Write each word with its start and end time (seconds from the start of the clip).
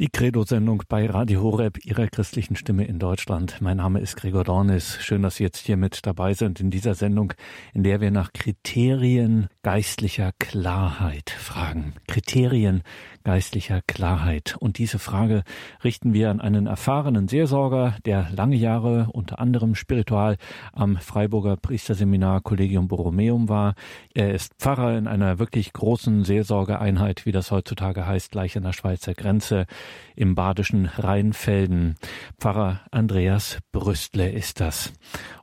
Die 0.00 0.10
Credo-Sendung 0.10 0.84
bei 0.88 1.10
Radio 1.10 1.42
Horeb, 1.42 1.84
Ihrer 1.84 2.06
christlichen 2.06 2.54
Stimme 2.54 2.84
in 2.84 3.00
Deutschland. 3.00 3.56
Mein 3.60 3.78
Name 3.78 3.98
ist 3.98 4.14
Gregor 4.14 4.44
Dornis. 4.44 4.96
Schön, 5.00 5.22
dass 5.22 5.34
Sie 5.34 5.42
jetzt 5.42 5.66
hier 5.66 5.76
mit 5.76 6.06
dabei 6.06 6.34
sind 6.34 6.60
in 6.60 6.70
dieser 6.70 6.94
Sendung, 6.94 7.32
in 7.74 7.82
der 7.82 8.00
wir 8.00 8.12
nach 8.12 8.32
Kriterien 8.32 9.48
geistlicher 9.64 10.30
Klarheit 10.38 11.30
fragen. 11.30 11.94
Kriterien 12.06 12.84
geistlicher 13.24 13.82
Klarheit. 13.86 14.56
Und 14.58 14.78
diese 14.78 14.98
Frage 14.98 15.42
richten 15.82 16.14
wir 16.14 16.30
an 16.30 16.40
einen 16.40 16.66
erfahrenen 16.66 17.28
Seelsorger, 17.28 17.96
der 18.06 18.28
lange 18.34 18.56
Jahre 18.56 19.08
unter 19.12 19.38
anderem 19.40 19.74
spiritual 19.74 20.36
am 20.72 20.96
Freiburger 20.96 21.56
Priesterseminar 21.56 22.40
Collegium 22.40 22.88
Borromeum 22.88 23.48
war. 23.48 23.74
Er 24.14 24.32
ist 24.32 24.54
Pfarrer 24.58 24.96
in 24.96 25.08
einer 25.08 25.38
wirklich 25.38 25.72
großen 25.72 26.24
Seelsorgeeinheit, 26.24 27.26
wie 27.26 27.32
das 27.32 27.50
heutzutage 27.50 28.06
heißt, 28.06 28.30
gleich 28.30 28.56
an 28.56 28.62
der 28.62 28.72
Schweizer 28.72 29.12
Grenze 29.12 29.66
im 30.16 30.34
badischen 30.34 30.86
Rheinfelden. 30.86 31.96
Pfarrer 32.38 32.80
Andreas 32.90 33.58
Brüstle 33.72 34.30
ist 34.30 34.60
das. 34.60 34.92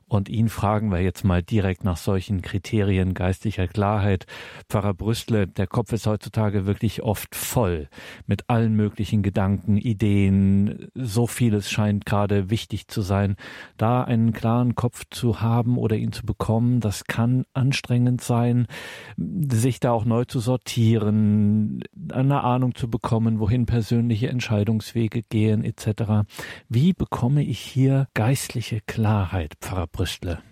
Und 0.08 0.28
ihn 0.28 0.48
fragen 0.48 0.92
wir 0.92 1.00
jetzt 1.00 1.24
mal 1.24 1.42
direkt 1.42 1.82
nach 1.82 1.96
solchen 1.96 2.40
Kriterien 2.40 3.12
geistlicher 3.12 3.66
Klarheit. 3.66 4.26
Pfarrer 4.68 4.94
Brüstle, 4.94 5.48
der 5.48 5.66
Kopf 5.66 5.92
ist 5.92 6.06
heutzutage 6.06 6.64
wirklich 6.64 7.02
oft 7.02 7.34
voll 7.34 7.88
mit 8.26 8.48
allen 8.48 8.76
möglichen 8.76 9.22
Gedanken, 9.22 9.76
Ideen. 9.76 10.88
So 10.94 11.26
vieles 11.26 11.68
scheint 11.70 12.06
gerade 12.06 12.50
wichtig 12.50 12.86
zu 12.86 13.02
sein. 13.02 13.34
Da 13.78 14.04
einen 14.04 14.32
klaren 14.32 14.76
Kopf 14.76 15.06
zu 15.10 15.40
haben 15.40 15.76
oder 15.76 15.96
ihn 15.96 16.12
zu 16.12 16.24
bekommen, 16.24 16.78
das 16.78 17.06
kann 17.06 17.44
anstrengend 17.52 18.20
sein, 18.20 18.68
sich 19.16 19.80
da 19.80 19.90
auch 19.90 20.04
neu 20.04 20.24
zu 20.24 20.38
sortieren, 20.38 21.82
eine 22.12 22.44
Ahnung 22.44 22.76
zu 22.76 22.88
bekommen, 22.88 23.40
wohin 23.40 23.66
persönliche 23.66 24.28
Entscheidungswege 24.28 25.22
gehen 25.22 25.64
etc. 25.64 26.28
Wie 26.68 26.92
bekomme 26.92 27.42
ich 27.42 27.58
hier 27.58 28.06
geistliche 28.14 28.80
Klarheit, 28.86 29.54
Pfarrer 29.60 29.88
Brüstle. 29.96 30.42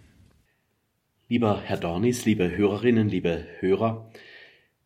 Lieber 1.29 1.61
Herr 1.61 1.77
Dornis, 1.77 2.25
liebe 2.25 2.57
Hörerinnen, 2.57 3.11
liebe 3.11 3.47
Hörer, 3.61 4.11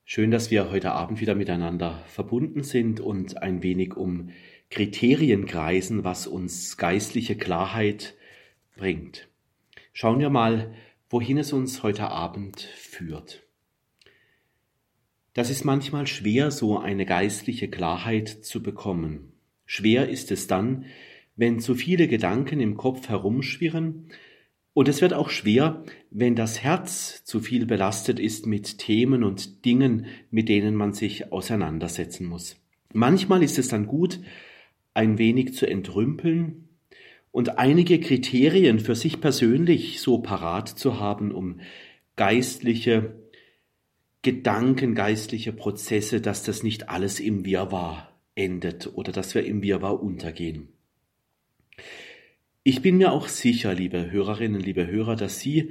schön, 0.05 0.33
dass 0.33 0.51
wir 0.51 0.73
heute 0.73 0.91
Abend 0.91 1.21
wieder 1.21 1.37
miteinander 1.37 2.03
verbunden 2.09 2.65
sind 2.65 2.99
und 2.99 3.41
ein 3.41 3.63
wenig 3.63 3.97
um 3.97 4.31
Kriterien 4.69 5.47
kreisen, 5.47 6.03
was 6.03 6.27
uns 6.27 6.77
geistliche 6.77 7.37
Klarheit 7.37 8.17
bringt. 8.75 9.29
Schauen 9.93 10.19
wir 10.19 10.29
mal, 10.29 10.75
wohin 11.09 11.39
es 11.39 11.53
uns 11.53 11.85
heute 11.85 12.11
Abend 12.11 12.61
führt. 12.61 13.45
Das 15.35 15.51
ist 15.51 15.65
manchmal 15.65 16.09
schwer, 16.09 16.51
so 16.51 16.81
eine 16.81 17.07
geistliche 17.07 17.69
Klarheit 17.69 18.29
zu 18.29 18.61
bekommen. 18.61 19.35
Schwer 19.67 20.09
ist 20.09 20.33
es 20.33 20.49
dann, 20.49 20.87
wenn 21.37 21.61
zu 21.61 21.77
viele 21.77 22.09
Gedanken 22.09 22.59
im 22.59 22.77
Kopf 22.77 23.09
herumschwirren 23.09 24.11
und 24.79 24.87
es 24.87 25.03
wird 25.03 25.13
auch 25.13 25.29
schwer, 25.29 25.83
wenn 26.13 26.37
das 26.37 26.63
Herz 26.63 27.25
zu 27.25 27.41
viel 27.41 27.67
belastet 27.67 28.21
ist 28.21 28.47
mit 28.47 28.79
Themen 28.79 29.25
und 29.25 29.65
Dingen, 29.65 30.07
mit 30.31 30.49
denen 30.49 30.77
man 30.77 30.93
sich 30.93 31.33
auseinandersetzen 31.33 32.29
muss. 32.29 32.55
Manchmal 32.93 33.43
ist 33.43 33.59
es 33.59 33.67
dann 33.67 33.89
gut, 33.89 34.21
ein 34.95 35.19
wenig 35.19 35.55
zu 35.55 35.67
entrümpeln 35.67 36.69
und 37.33 37.59
einige 37.59 37.99
Kriterien 37.99 38.79
für 38.79 38.95
sich 38.95 39.21
persönlich 39.21 40.01
so 40.01 40.19
parat 40.19 40.69
zu 40.69 41.01
haben, 41.01 41.33
um 41.33 41.59
geistliche 42.15 43.17
Gedanken, 44.23 44.95
geistliche 44.95 45.53
Prozesse, 45.53 46.21
dass 46.21 46.45
das 46.45 46.63
nicht 46.63 46.89
alles 46.89 47.19
im 47.19 47.45
Wirrwarr 47.45 48.17
endet 48.37 48.93
oder 48.95 49.11
dass 49.11 49.35
wir 49.35 49.45
im 49.45 49.61
Wirrwarr 49.61 50.01
untergehen. 50.01 50.69
Ich 52.69 52.83
bin 52.83 52.99
mir 52.99 53.13
auch 53.13 53.29
sicher, 53.29 53.73
liebe 53.73 54.11
Hörerinnen, 54.11 54.61
liebe 54.61 54.87
Hörer, 54.87 55.17
dass 55.17 55.41
Sie 55.41 55.71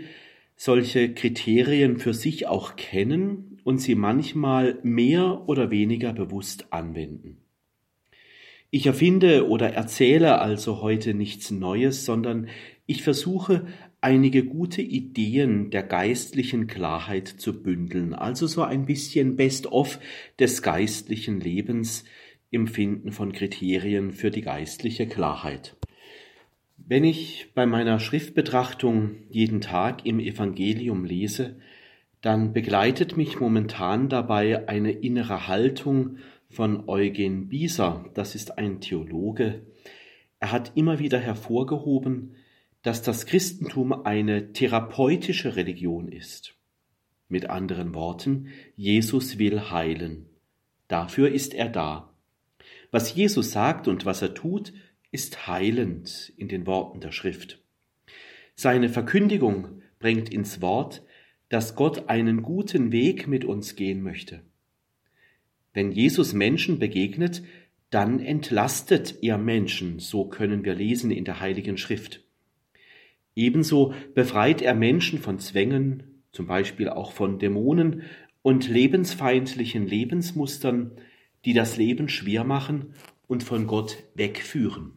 solche 0.55 1.13
Kriterien 1.13 1.99
für 1.99 2.15
sich 2.15 2.47
auch 2.47 2.75
kennen 2.75 3.59
und 3.63 3.77
sie 3.77 3.93
manchmal 3.93 4.79
mehr 4.81 5.47
oder 5.47 5.69
weniger 5.69 6.11
bewusst 6.11 6.73
anwenden. 6.73 7.37
Ich 8.71 8.87
erfinde 8.87 9.47
oder 9.47 9.73
erzähle 9.73 10.41
also 10.41 10.81
heute 10.81 11.13
nichts 11.13 11.51
Neues, 11.51 12.03
sondern 12.03 12.47
ich 12.87 13.03
versuche 13.03 13.67
einige 14.01 14.43
gute 14.43 14.81
Ideen 14.81 15.69
der 15.69 15.83
geistlichen 15.83 16.65
Klarheit 16.65 17.27
zu 17.27 17.61
bündeln, 17.61 18.15
also 18.15 18.47
so 18.47 18.63
ein 18.63 18.87
bisschen 18.87 19.35
Best-of 19.35 19.99
des 20.39 20.63
geistlichen 20.63 21.41
Lebens 21.41 22.05
im 22.49 22.65
Finden 22.65 23.11
von 23.11 23.33
Kriterien 23.33 24.13
für 24.13 24.31
die 24.31 24.41
geistliche 24.41 25.05
Klarheit. 25.05 25.77
Wenn 26.89 27.03
ich 27.03 27.51
bei 27.53 27.65
meiner 27.65 27.99
Schriftbetrachtung 27.99 29.17
jeden 29.29 29.59
Tag 29.59 30.05
im 30.05 30.21
Evangelium 30.21 31.03
lese, 31.03 31.57
dann 32.21 32.53
begleitet 32.53 33.17
mich 33.17 33.41
momentan 33.41 34.07
dabei 34.07 34.69
eine 34.69 34.91
innere 34.91 35.49
Haltung 35.49 36.15
von 36.49 36.87
Eugen 36.87 37.49
Bieser, 37.49 38.05
das 38.13 38.35
ist 38.35 38.57
ein 38.57 38.79
Theologe. 38.79 39.65
Er 40.39 40.53
hat 40.53 40.71
immer 40.75 40.97
wieder 40.97 41.19
hervorgehoben, 41.19 42.35
dass 42.83 43.01
das 43.01 43.25
Christentum 43.25 43.91
eine 43.91 44.53
therapeutische 44.53 45.57
Religion 45.57 46.07
ist. 46.07 46.55
Mit 47.27 47.49
anderen 47.49 47.95
Worten, 47.95 48.47
Jesus 48.77 49.37
will 49.37 49.59
heilen. 49.71 50.27
Dafür 50.87 51.29
ist 51.33 51.53
er 51.53 51.67
da. 51.67 52.13
Was 52.91 53.13
Jesus 53.13 53.51
sagt 53.51 53.89
und 53.89 54.05
was 54.05 54.21
er 54.21 54.33
tut, 54.33 54.71
ist 55.11 55.47
heilend 55.47 56.33
in 56.37 56.47
den 56.47 56.65
Worten 56.65 56.99
der 56.99 57.11
Schrift. 57.11 57.61
Seine 58.55 58.89
Verkündigung 58.89 59.81
bringt 59.99 60.29
ins 60.29 60.61
Wort, 60.61 61.03
dass 61.49 61.75
Gott 61.75 62.09
einen 62.09 62.41
guten 62.41 62.91
Weg 62.91 63.27
mit 63.27 63.45
uns 63.45 63.75
gehen 63.75 64.01
möchte. 64.01 64.41
Wenn 65.73 65.91
Jesus 65.91 66.33
Menschen 66.33 66.79
begegnet, 66.79 67.43
dann 67.89 68.19
entlastet 68.19 69.19
er 69.21 69.37
Menschen, 69.37 69.99
so 69.99 70.25
können 70.25 70.65
wir 70.65 70.75
lesen 70.75 71.11
in 71.11 71.23
der 71.23 71.39
Heiligen 71.39 71.77
Schrift. 71.77 72.23
Ebenso 73.35 73.93
befreit 74.13 74.61
er 74.61 74.73
Menschen 74.73 75.19
von 75.19 75.39
Zwängen, 75.39 76.23
zum 76.31 76.47
Beispiel 76.47 76.89
auch 76.89 77.11
von 77.11 77.39
Dämonen 77.39 78.01
und 78.41 78.67
lebensfeindlichen 78.67 79.87
Lebensmustern, 79.87 80.91
die 81.45 81.53
das 81.53 81.77
Leben 81.77 82.09
schwer 82.09 82.43
machen 82.43 82.93
und 83.27 83.43
von 83.43 83.67
Gott 83.67 84.03
wegführen. 84.15 84.96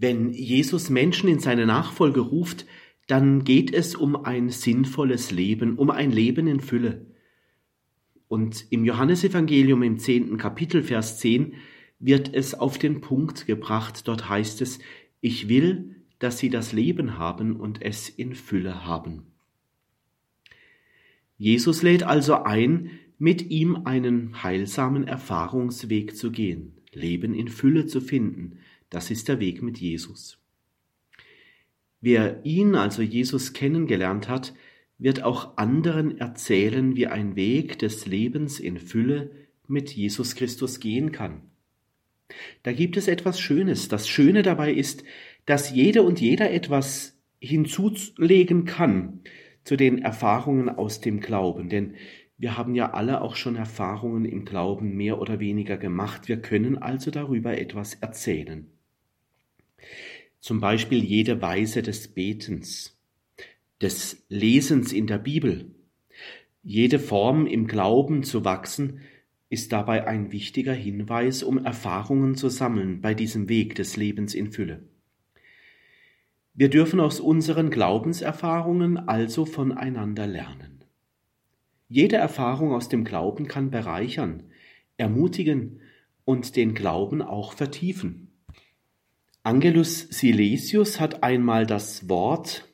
Wenn 0.00 0.32
Jesus 0.32 0.90
Menschen 0.90 1.28
in 1.28 1.40
seine 1.40 1.66
Nachfolge 1.66 2.20
ruft, 2.20 2.66
dann 3.08 3.42
geht 3.42 3.74
es 3.74 3.96
um 3.96 4.24
ein 4.24 4.48
sinnvolles 4.48 5.32
Leben, 5.32 5.76
um 5.76 5.90
ein 5.90 6.12
Leben 6.12 6.46
in 6.46 6.60
Fülle. 6.60 7.04
Und 8.28 8.66
im 8.70 8.84
Johannesevangelium 8.84 9.82
im 9.82 9.98
zehnten 9.98 10.38
Kapitel, 10.38 10.84
Vers 10.84 11.18
10, 11.18 11.54
wird 11.98 12.32
es 12.32 12.54
auf 12.54 12.78
den 12.78 13.00
Punkt 13.00 13.46
gebracht. 13.46 14.06
Dort 14.06 14.28
heißt 14.28 14.62
es, 14.62 14.78
ich 15.20 15.48
will, 15.48 15.96
dass 16.20 16.38
sie 16.38 16.48
das 16.48 16.72
Leben 16.72 17.18
haben 17.18 17.56
und 17.56 17.82
es 17.82 18.08
in 18.08 18.36
Fülle 18.36 18.86
haben. 18.86 19.24
Jesus 21.38 21.82
lädt 21.82 22.04
also 22.04 22.44
ein, 22.44 22.90
mit 23.18 23.50
ihm 23.50 23.82
einen 23.84 24.44
heilsamen 24.44 25.08
Erfahrungsweg 25.08 26.16
zu 26.16 26.30
gehen, 26.30 26.74
Leben 26.92 27.34
in 27.34 27.48
Fülle 27.48 27.86
zu 27.86 28.00
finden, 28.00 28.58
das 28.90 29.10
ist 29.10 29.28
der 29.28 29.40
Weg 29.40 29.62
mit 29.62 29.78
Jesus. 29.78 30.38
Wer 32.00 32.44
ihn, 32.44 32.74
also 32.74 33.02
Jesus, 33.02 33.52
kennengelernt 33.52 34.28
hat, 34.28 34.54
wird 34.98 35.22
auch 35.22 35.56
anderen 35.56 36.18
erzählen, 36.18 36.96
wie 36.96 37.06
ein 37.06 37.36
Weg 37.36 37.78
des 37.78 38.06
Lebens 38.06 38.60
in 38.60 38.78
Fülle 38.78 39.30
mit 39.66 39.90
Jesus 39.92 40.34
Christus 40.34 40.80
gehen 40.80 41.12
kann. 41.12 41.42
Da 42.62 42.72
gibt 42.72 42.96
es 42.96 43.08
etwas 43.08 43.40
Schönes. 43.40 43.88
Das 43.88 44.08
Schöne 44.08 44.42
dabei 44.42 44.72
ist, 44.72 45.04
dass 45.46 45.70
jede 45.70 46.02
und 46.02 46.20
jeder 46.20 46.50
etwas 46.50 47.16
hinzulegen 47.40 48.64
kann 48.64 49.20
zu 49.64 49.76
den 49.76 49.98
Erfahrungen 49.98 50.68
aus 50.68 51.00
dem 51.00 51.20
Glauben. 51.20 51.68
Denn 51.68 51.94
wir 52.36 52.56
haben 52.56 52.74
ja 52.74 52.92
alle 52.92 53.20
auch 53.20 53.36
schon 53.36 53.56
Erfahrungen 53.56 54.24
im 54.24 54.44
Glauben 54.44 54.96
mehr 54.96 55.20
oder 55.20 55.40
weniger 55.40 55.76
gemacht. 55.76 56.28
Wir 56.28 56.40
können 56.40 56.78
also 56.78 57.10
darüber 57.10 57.58
etwas 57.58 57.94
erzählen. 57.94 58.66
Zum 60.40 60.60
Beispiel 60.60 61.04
jede 61.04 61.42
Weise 61.42 61.82
des 61.82 62.08
Betens, 62.08 62.98
des 63.80 64.24
Lesens 64.28 64.92
in 64.92 65.06
der 65.06 65.18
Bibel. 65.18 65.70
Jede 66.62 66.98
Form 66.98 67.46
im 67.46 67.66
Glauben 67.66 68.22
zu 68.22 68.44
wachsen, 68.44 69.00
ist 69.50 69.72
dabei 69.72 70.06
ein 70.06 70.30
wichtiger 70.32 70.74
Hinweis, 70.74 71.42
um 71.42 71.64
Erfahrungen 71.64 72.34
zu 72.34 72.48
sammeln 72.48 73.00
bei 73.00 73.14
diesem 73.14 73.48
Weg 73.48 73.74
des 73.74 73.96
Lebens 73.96 74.34
in 74.34 74.52
Fülle. 74.52 74.82
Wir 76.54 76.68
dürfen 76.68 77.00
aus 77.00 77.20
unseren 77.20 77.70
Glaubenserfahrungen 77.70 78.98
also 78.98 79.46
voneinander 79.46 80.26
lernen. 80.26 80.84
Jede 81.88 82.16
Erfahrung 82.16 82.72
aus 82.72 82.88
dem 82.88 83.04
Glauben 83.04 83.48
kann 83.48 83.70
bereichern, 83.70 84.42
ermutigen 84.98 85.80
und 86.24 86.56
den 86.56 86.74
Glauben 86.74 87.22
auch 87.22 87.52
vertiefen. 87.52 88.27
Angelus 89.48 90.00
Silesius 90.10 91.00
hat 91.00 91.22
einmal 91.22 91.64
das 91.64 92.10
Wort 92.10 92.68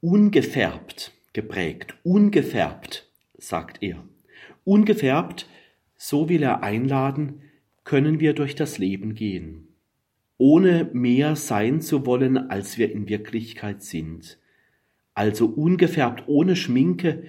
ungefärbt 0.00 1.12
geprägt. 1.32 1.94
Ungefärbt, 2.02 3.08
sagt 3.38 3.80
er. 3.80 4.02
Ungefärbt, 4.64 5.48
so 5.96 6.28
will 6.28 6.42
er 6.42 6.64
einladen, 6.64 7.42
können 7.84 8.18
wir 8.18 8.32
durch 8.32 8.56
das 8.56 8.78
Leben 8.78 9.14
gehen, 9.14 9.68
ohne 10.36 10.90
mehr 10.92 11.36
sein 11.36 11.80
zu 11.80 12.04
wollen, 12.06 12.38
als 12.38 12.76
wir 12.76 12.90
in 12.90 13.08
Wirklichkeit 13.08 13.80
sind. 13.84 14.40
Also 15.14 15.46
ungefärbt, 15.46 16.24
ohne 16.26 16.56
Schminke, 16.56 17.22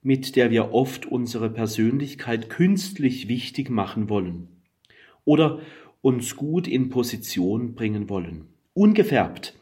mit 0.00 0.36
der 0.36 0.52
wir 0.52 0.72
oft 0.72 1.06
unsere 1.06 1.50
Persönlichkeit 1.50 2.50
künstlich 2.50 3.26
wichtig 3.26 3.68
machen 3.68 4.08
wollen 4.08 4.46
oder 5.24 5.60
uns 6.02 6.36
gut 6.36 6.68
in 6.68 6.90
Position 6.90 7.74
bringen 7.74 8.10
wollen. 8.10 8.48
Ungefärbt 8.74 9.54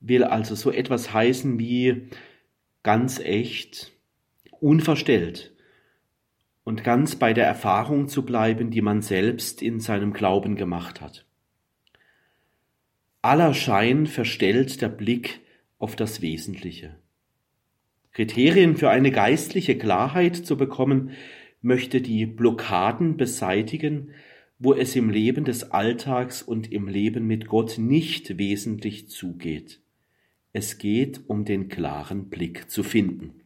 will 0.00 0.24
also 0.24 0.54
so 0.54 0.70
etwas 0.70 1.12
heißen 1.12 1.58
wie 1.58 2.08
ganz 2.82 3.18
echt, 3.18 3.92
unverstellt 4.60 5.52
und 6.64 6.84
ganz 6.84 7.16
bei 7.16 7.32
der 7.32 7.46
Erfahrung 7.46 8.08
zu 8.08 8.24
bleiben, 8.24 8.70
die 8.70 8.82
man 8.82 9.02
selbst 9.02 9.60
in 9.60 9.80
seinem 9.80 10.12
Glauben 10.12 10.56
gemacht 10.56 11.00
hat. 11.00 11.26
Aller 13.22 13.52
Schein 13.52 14.06
verstellt 14.06 14.80
der 14.80 14.88
Blick 14.88 15.40
auf 15.78 15.96
das 15.96 16.22
Wesentliche. 16.22 16.96
Kriterien 18.12 18.76
für 18.76 18.90
eine 18.90 19.10
geistliche 19.10 19.76
Klarheit 19.76 20.36
zu 20.36 20.56
bekommen, 20.56 21.10
möchte 21.62 22.00
die 22.00 22.26
Blockaden 22.26 23.16
beseitigen, 23.16 24.12
wo 24.60 24.74
es 24.74 24.94
im 24.94 25.08
Leben 25.08 25.44
des 25.44 25.70
Alltags 25.70 26.42
und 26.42 26.70
im 26.70 26.86
Leben 26.86 27.26
mit 27.26 27.46
Gott 27.46 27.78
nicht 27.78 28.36
wesentlich 28.36 29.08
zugeht. 29.08 29.80
Es 30.52 30.76
geht 30.76 31.22
um 31.28 31.46
den 31.46 31.68
klaren 31.68 32.28
Blick 32.28 32.70
zu 32.70 32.82
finden. 32.82 33.40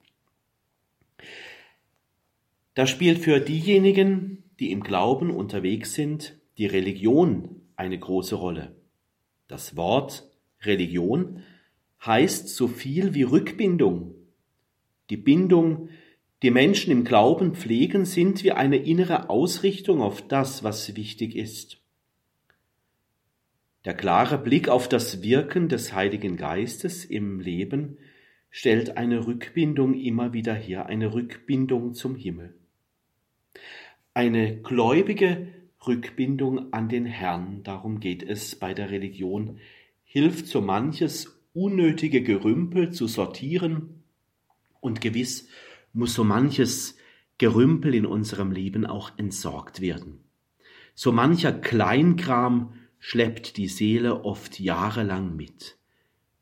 Da 2.74 2.88
spielt 2.88 3.20
für 3.20 3.38
diejenigen, 3.38 4.42
die 4.58 4.72
im 4.72 4.82
Glauben 4.82 5.30
unterwegs 5.30 5.94
sind, 5.94 6.36
die 6.58 6.66
Religion 6.66 7.62
eine 7.76 7.98
große 7.98 8.34
Rolle. 8.34 8.74
Das 9.46 9.76
Wort 9.76 10.28
Religion 10.62 11.42
heißt 12.04 12.48
so 12.48 12.66
viel 12.66 13.14
wie 13.14 13.22
Rückbindung. 13.22 14.16
Die 15.10 15.16
Bindung, 15.16 15.90
die 16.44 16.50
Menschen 16.50 16.92
im 16.92 17.04
Glauben 17.04 17.54
pflegen, 17.54 18.04
sind 18.04 18.44
wie 18.44 18.52
eine 18.52 18.76
innere 18.76 19.30
Ausrichtung 19.30 20.02
auf 20.02 20.20
das, 20.28 20.62
was 20.62 20.94
wichtig 20.94 21.36
ist. 21.36 21.80
Der 23.86 23.94
klare 23.94 24.36
Blick 24.36 24.68
auf 24.68 24.86
das 24.86 25.22
Wirken 25.22 25.70
des 25.70 25.94
Heiligen 25.94 26.36
Geistes 26.36 27.06
im 27.06 27.40
Leben 27.40 27.96
stellt 28.50 28.98
eine 28.98 29.26
Rückbindung 29.26 29.94
immer 29.94 30.34
wieder 30.34 30.52
her, 30.52 30.84
eine 30.84 31.14
Rückbindung 31.14 31.94
zum 31.94 32.14
Himmel. 32.14 32.54
Eine 34.12 34.58
gläubige 34.58 35.48
Rückbindung 35.86 36.74
an 36.74 36.90
den 36.90 37.06
Herrn, 37.06 37.62
darum 37.62 38.00
geht 38.00 38.22
es 38.22 38.54
bei 38.54 38.74
der 38.74 38.90
Religion, 38.90 39.60
hilft 40.04 40.46
so 40.46 40.60
manches 40.60 41.40
unnötige 41.54 42.22
Gerümpel 42.22 42.90
zu 42.90 43.06
sortieren 43.06 44.02
und 44.82 45.00
gewiss 45.00 45.48
muss 45.94 46.14
so 46.14 46.24
manches 46.24 46.96
Gerümpel 47.38 47.94
in 47.94 48.04
unserem 48.04 48.52
Leben 48.52 48.84
auch 48.84 49.12
entsorgt 49.16 49.80
werden. 49.80 50.20
So 50.94 51.10
mancher 51.10 51.52
Kleinkram 51.52 52.74
schleppt 52.98 53.56
die 53.56 53.68
Seele 53.68 54.24
oft 54.24 54.60
jahrelang 54.60 55.34
mit. 55.34 55.78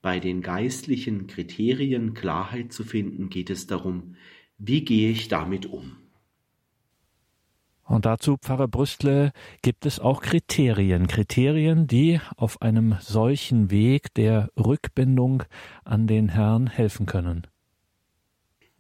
Bei 0.03 0.19
den 0.19 0.43
geistlichen 0.43 1.27
Kriterien 1.29 2.13
Klarheit 2.15 2.73
zu 2.73 2.83
finden, 2.85 3.31
geht 3.31 3.51
es 3.51 3.67
darum, 3.67 4.17
wie 4.59 4.85
gehe 4.85 5.11
ich 5.11 5.29
damit 5.29 5.67
um? 5.67 5.97
Und 7.85 8.07
dazu, 8.07 8.37
Pfarrer 8.37 8.69
Brüstle, 8.69 9.33
gibt 9.61 9.87
es 9.87 10.01
auch 10.01 10.23
Kriterien. 10.23 11.09
Kriterien, 11.09 11.87
die 11.87 12.21
auf 12.37 12.63
einem 12.63 12.97
solchen 13.01 13.71
Weg 13.71 14.15
der 14.15 14.51
Rückbindung 14.57 15.43
an 15.85 16.07
den 16.07 16.29
Herrn 16.29 16.69
helfen 16.69 17.07
können. 17.07 17.47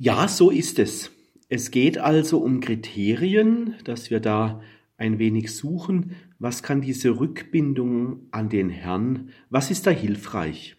Ja, 0.04 0.26
so 0.26 0.50
ist 0.50 0.80
es. 0.80 1.12
Es 1.48 1.70
geht 1.70 1.96
also 1.96 2.38
um 2.38 2.58
Kriterien, 2.58 3.76
dass 3.84 4.10
wir 4.10 4.18
da 4.18 4.60
ein 4.96 5.20
wenig 5.20 5.54
suchen, 5.54 6.16
was 6.40 6.64
kann 6.64 6.80
diese 6.80 7.20
Rückbindung 7.20 8.26
an 8.32 8.48
den 8.48 8.68
Herrn, 8.68 9.30
was 9.48 9.70
ist 9.70 9.86
da 9.86 9.92
hilfreich? 9.92 10.74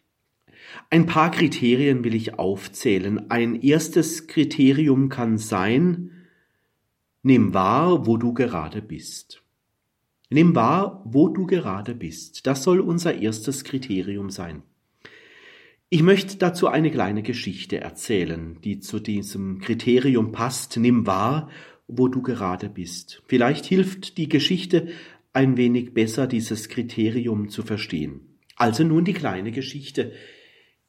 Ein 0.89 1.05
paar 1.05 1.31
Kriterien 1.31 2.03
will 2.03 2.15
ich 2.15 2.37
aufzählen. 2.37 3.31
Ein 3.31 3.55
erstes 3.55 4.27
Kriterium 4.27 5.07
kann 5.07 5.37
sein, 5.37 6.11
nimm 7.21 7.53
wahr, 7.53 8.05
wo 8.05 8.17
du 8.17 8.33
gerade 8.33 8.81
bist. 8.81 9.41
Nimm 10.31 10.53
wahr, 10.53 11.01
wo 11.05 11.29
du 11.29 11.47
gerade 11.47 11.95
bist. 11.95 12.45
Das 12.45 12.61
soll 12.63 12.81
unser 12.81 13.15
erstes 13.15 13.63
Kriterium 13.63 14.29
sein. 14.29 14.63
Ich 15.93 16.01
möchte 16.01 16.37
dazu 16.37 16.69
eine 16.69 16.89
kleine 16.89 17.21
Geschichte 17.21 17.79
erzählen, 17.79 18.57
die 18.63 18.79
zu 18.79 18.99
diesem 18.99 19.59
Kriterium 19.59 20.31
passt. 20.31 20.75
Nimm 20.77 21.05
wahr, 21.05 21.51
wo 21.87 22.07
du 22.07 22.23
gerade 22.23 22.67
bist. 22.67 23.21
Vielleicht 23.27 23.67
hilft 23.67 24.17
die 24.17 24.27
Geschichte 24.27 24.87
ein 25.33 25.55
wenig 25.55 25.93
besser 25.93 26.25
dieses 26.25 26.67
Kriterium 26.67 27.47
zu 27.47 27.61
verstehen. 27.61 28.39
Also 28.55 28.83
nun 28.83 29.05
die 29.05 29.13
kleine 29.13 29.51
Geschichte. 29.51 30.13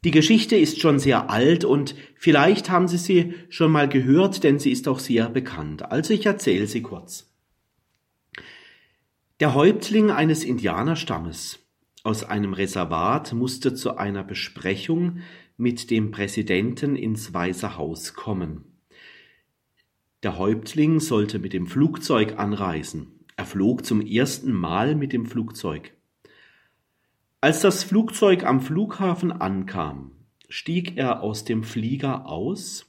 Die 0.05 0.11
Geschichte 0.11 0.57
ist 0.57 0.81
schon 0.81 0.99
sehr 0.99 1.29
alt 1.29 1.67
und 1.67 1.95
vielleicht 2.15 2.71
haben 2.71 2.89
Sie 2.89 2.97
sie 2.97 3.35
schon 3.51 3.73
mal 3.73 3.91
gehört, 3.91 4.43
denn 4.43 4.59
sie 4.59 4.73
ist 4.73 4.89
auch 4.89 5.01
sehr 5.01 5.29
bekannt. 5.29 5.93
Also 5.93 6.15
ich 6.15 6.25
erzähle 6.25 6.67
sie 6.67 6.81
kurz. 6.81 7.31
Der 9.39 9.53
Häuptling 9.53 10.11
eines 10.11 10.45
Indianerstammes 10.45 11.64
aus 12.05 12.23
einem 12.23 12.53
Reservat 12.53 13.33
musste 13.33 13.75
zu 13.75 13.97
einer 13.97 14.23
Besprechung 14.23 15.21
mit 15.57 15.91
dem 15.91 16.11
Präsidenten 16.11 16.97
ins 16.97 17.33
Weiße 17.33 17.77
Haus 17.77 18.15
kommen. 18.15 18.65
Der 20.23 20.39
Häuptling 20.39 21.01
sollte 21.01 21.39
mit 21.39 21.55
dem 21.55 21.67
Flugzeug 21.67 22.39
anreisen. 22.39 23.25
Er 23.37 23.47
flog 23.47 23.85
zum 23.85 24.01
ersten 24.01 24.53
Mal 24.53 24.95
mit 24.95 25.13
dem 25.13 25.27
Flugzeug. 25.27 25.93
Als 27.41 27.61
das 27.61 27.85
Flugzeug 27.85 28.45
am 28.45 28.61
Flughafen 28.61 29.33
ankam, 29.33 30.13
stieg 30.49 30.97
er 30.97 31.23
aus 31.23 31.45
dem 31.45 31.65
Flieger 31.65 32.27
aus 32.27 32.87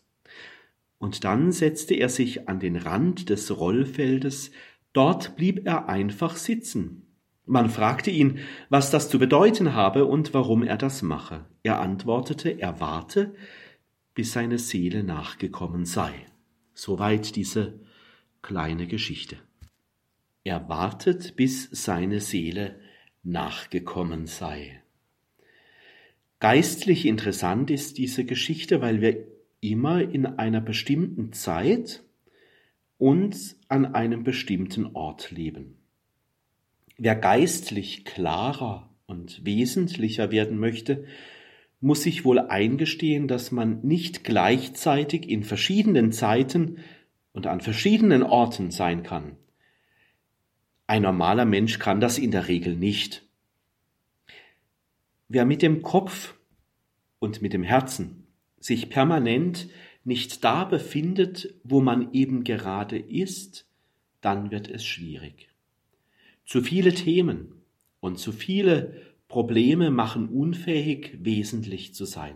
und 0.98 1.24
dann 1.24 1.52
setzte 1.52 1.94
er 1.94 2.10
sich 2.10 2.50
an 2.50 2.60
den 2.60 2.76
Rand 2.76 3.30
des 3.30 3.58
Rollfeldes, 3.58 4.52
dort 4.94 5.36
blieb 5.36 5.66
er 5.66 5.88
einfach 5.88 6.36
sitzen. 6.36 7.05
Man 7.46 7.70
fragte 7.70 8.10
ihn, 8.10 8.40
was 8.70 8.90
das 8.90 9.10
zu 9.10 9.20
bedeuten 9.20 9.74
habe 9.74 10.06
und 10.06 10.34
warum 10.34 10.64
er 10.64 10.78
das 10.78 11.02
mache. 11.02 11.46
Er 11.62 11.80
antwortete, 11.80 12.50
er 12.50 12.80
warte, 12.80 13.36
bis 14.16 14.34
seine 14.34 14.58
Seele 14.58 15.04
nachgekommen 15.04 15.86
sei. 15.86 16.14
Soweit 16.74 17.36
diese 17.36 17.80
kleine 18.42 18.88
Geschichte. 18.88 19.38
Er 20.44 20.70
wartet, 20.70 21.36
bis 21.36 21.70
seine 21.72 22.20
Seele 22.20 22.80
nachgekommen 23.24 24.28
sei. 24.28 24.82
Geistlich 26.40 27.06
interessant 27.06 27.72
ist 27.72 27.98
diese 27.98 28.26
Geschichte, 28.26 28.82
weil 28.82 29.02
wir 29.02 29.26
immer 29.62 30.02
in 30.02 30.26
einer 30.26 30.62
bestimmten 30.62 31.34
Zeit 31.34 32.04
und 32.98 33.56
an 33.68 33.94
einem 33.96 34.24
bestimmten 34.24 34.96
Ort 34.96 35.32
leben. 35.32 35.78
Wer 36.98 37.16
geistlich 37.16 38.06
klarer 38.06 38.90
und 39.06 39.46
wesentlicher 39.46 40.32
werden 40.32 40.58
möchte, 40.58 41.06
muss 41.82 42.04
sich 42.04 42.24
wohl 42.24 42.40
eingestehen, 42.40 43.28
dass 43.28 43.52
man 43.52 43.82
nicht 43.82 44.24
gleichzeitig 44.24 45.30
in 45.30 45.44
verschiedenen 45.44 46.12
Zeiten 46.12 46.80
und 47.34 47.48
an 47.48 47.60
verschiedenen 47.60 48.24
Orten 48.24 48.72
sein 48.72 49.04
kann. 49.04 49.36
Ein 50.88 51.02
normaler 51.02 51.46
Mensch 51.46 51.80
kann 51.80 52.00
das 52.00 52.18
in 52.18 52.32
der 52.32 52.48
Regel 52.48 52.76
nicht. 52.76 53.24
Wer 55.28 55.46
mit 55.46 55.62
dem 55.62 55.82
Kopf 55.82 56.36
und 57.20 57.42
mit 57.42 57.54
dem 57.54 57.64
Herzen 57.64 58.28
sich 58.60 58.90
permanent 58.90 59.68
nicht 60.04 60.44
da 60.44 60.64
befindet, 60.64 61.56
wo 61.64 61.82
man 61.82 62.14
eben 62.14 62.44
gerade 62.44 62.98
ist, 62.98 63.68
dann 64.22 64.50
wird 64.52 64.70
es 64.70 64.86
schwierig. 64.86 65.50
Zu 66.46 66.62
viele 66.62 66.94
Themen 66.94 67.54
und 68.00 68.20
zu 68.20 68.32
viele 68.32 69.02
Probleme 69.28 69.90
machen 69.90 70.30
unfähig, 70.30 71.18
wesentlich 71.22 71.94
zu 71.94 72.06
sein. 72.06 72.36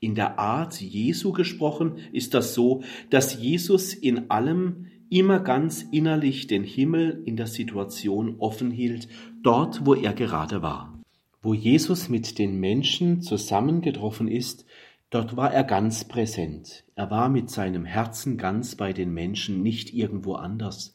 In 0.00 0.14
der 0.14 0.38
Art 0.38 0.80
Jesu 0.80 1.32
gesprochen 1.32 1.98
ist 2.12 2.34
das 2.34 2.54
so, 2.54 2.82
dass 3.10 3.40
Jesus 3.40 3.94
in 3.94 4.30
allem 4.30 4.86
immer 5.10 5.40
ganz 5.40 5.82
innerlich 5.90 6.46
den 6.46 6.64
Himmel 6.64 7.22
in 7.26 7.36
der 7.36 7.46
Situation 7.46 8.36
offen 8.38 8.70
hielt, 8.70 9.08
dort, 9.42 9.84
wo 9.84 9.94
er 9.94 10.12
gerade 10.12 10.62
war. 10.62 10.98
Wo 11.42 11.54
Jesus 11.54 12.08
mit 12.08 12.38
den 12.38 12.58
Menschen 12.58 13.20
zusammengetroffen 13.20 14.26
ist, 14.28 14.64
dort 15.10 15.36
war 15.36 15.52
er 15.52 15.64
ganz 15.64 16.04
präsent. 16.04 16.84
Er 16.94 17.10
war 17.10 17.28
mit 17.28 17.50
seinem 17.50 17.84
Herzen 17.84 18.38
ganz 18.38 18.76
bei 18.76 18.92
den 18.92 19.12
Menschen, 19.12 19.62
nicht 19.62 19.92
irgendwo 19.92 20.34
anders. 20.34 20.94